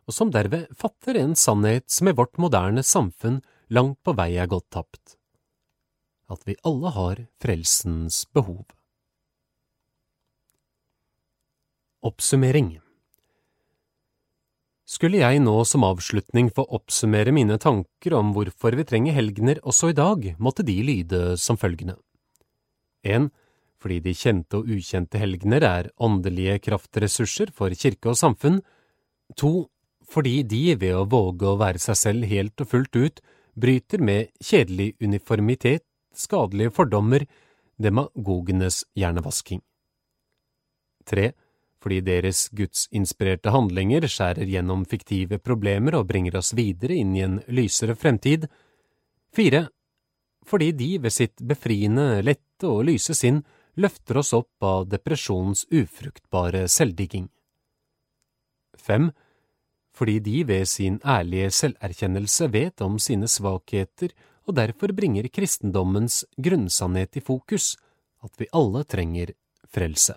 og 0.08 0.16
som 0.16 0.32
derved 0.34 0.70
fatter 0.78 1.20
en 1.22 1.36
sannhet 1.38 1.88
som 1.92 2.10
i 2.10 2.16
vårt 2.18 2.38
moderne 2.42 2.84
samfunn 2.84 3.42
langt 3.70 4.00
på 4.04 4.16
vei 4.18 4.34
er 4.42 4.52
gått 4.52 4.70
tapt. 4.74 5.18
At 6.32 6.46
vi 6.48 6.58
alle 6.68 6.94
har 6.96 7.26
frelsens 7.44 8.24
behov. 8.34 8.64
Oppsummering 12.02 12.80
skulle 14.92 15.22
jeg 15.22 15.40
nå 15.40 15.54
som 15.68 15.86
avslutning 15.88 16.50
få 16.52 16.66
oppsummere 16.76 17.32
mine 17.32 17.56
tanker 17.62 18.16
om 18.18 18.34
hvorfor 18.36 18.76
vi 18.76 18.84
trenger 18.88 19.16
helgener 19.16 19.62
også 19.64 19.92
i 19.92 19.96
dag, 19.96 20.26
måtte 20.36 20.66
de 20.68 20.76
lyde 20.84 21.22
som 21.40 21.60
følgende. 21.60 21.96
1. 23.08 23.30
Fordi 23.82 24.00
de 24.04 24.14
kjente 24.14 24.60
og 24.60 24.68
ukjente 24.70 25.22
helgener 25.22 25.64
er 25.66 25.90
åndelige 25.96 26.60
kraftressurser 26.68 27.54
for 27.56 27.74
kirke 27.74 28.12
og 28.12 28.20
samfunn. 28.20 28.60
2. 29.40 29.54
Fordi 30.12 30.42
de, 30.44 30.76
ved 30.76 30.96
å 30.98 31.06
våge 31.08 31.48
å 31.48 31.60
være 31.60 31.80
seg 31.80 32.00
selv 32.00 32.28
helt 32.28 32.64
og 32.64 32.72
fullt 32.74 32.98
ut, 33.00 33.22
bryter 33.56 34.04
med 34.04 34.32
kjedelig 34.44 34.94
uniformitet, 35.00 35.86
skadelige 36.16 36.74
fordommer, 36.76 37.24
demagogenes 37.80 38.84
hjernevasking. 39.00 39.64
3 41.08 41.32
fordi 41.82 42.02
deres 42.06 42.46
gudsinspirerte 42.54 43.52
handlinger 43.54 44.06
skjærer 44.10 44.50
gjennom 44.50 44.84
fiktive 44.90 45.40
problemer 45.42 45.98
og 45.98 46.08
bringer 46.12 46.38
oss 46.38 46.54
videre 46.58 46.98
inn 47.02 47.16
i 47.18 47.24
en 47.26 47.40
lysere 47.50 47.96
fremtid. 47.98 48.46
Fire, 49.34 49.66
fordi 50.46 50.72
de 50.78 50.92
ved 51.02 51.16
sitt 51.16 51.42
befriende, 51.42 52.22
lette 52.26 52.70
og 52.70 52.86
lyse 52.92 53.16
sinn 53.18 53.42
løfter 53.82 54.20
oss 54.22 54.34
opp 54.38 54.66
av 54.68 54.86
depresjonens 54.92 55.66
ufruktbare 55.74 56.68
selvdigging. 56.70 57.30
Fem, 58.78 59.10
fordi 59.96 60.20
de 60.24 60.48
ved 60.48 60.66
sin 60.66 61.00
ærlige 61.06 61.52
selverkjennelse 61.52 62.50
vet 62.54 62.82
om 62.82 63.00
sine 63.00 63.28
svakheter 63.28 64.14
og 64.48 64.56
derfor 64.56 64.94
bringer 64.96 65.28
kristendommens 65.34 66.24
grunnsannhet 66.36 67.16
i 67.16 67.24
fokus, 67.24 67.76
at 68.24 68.34
vi 68.40 68.48
alle 68.54 68.84
trenger 68.84 69.34
frelse. 69.72 70.16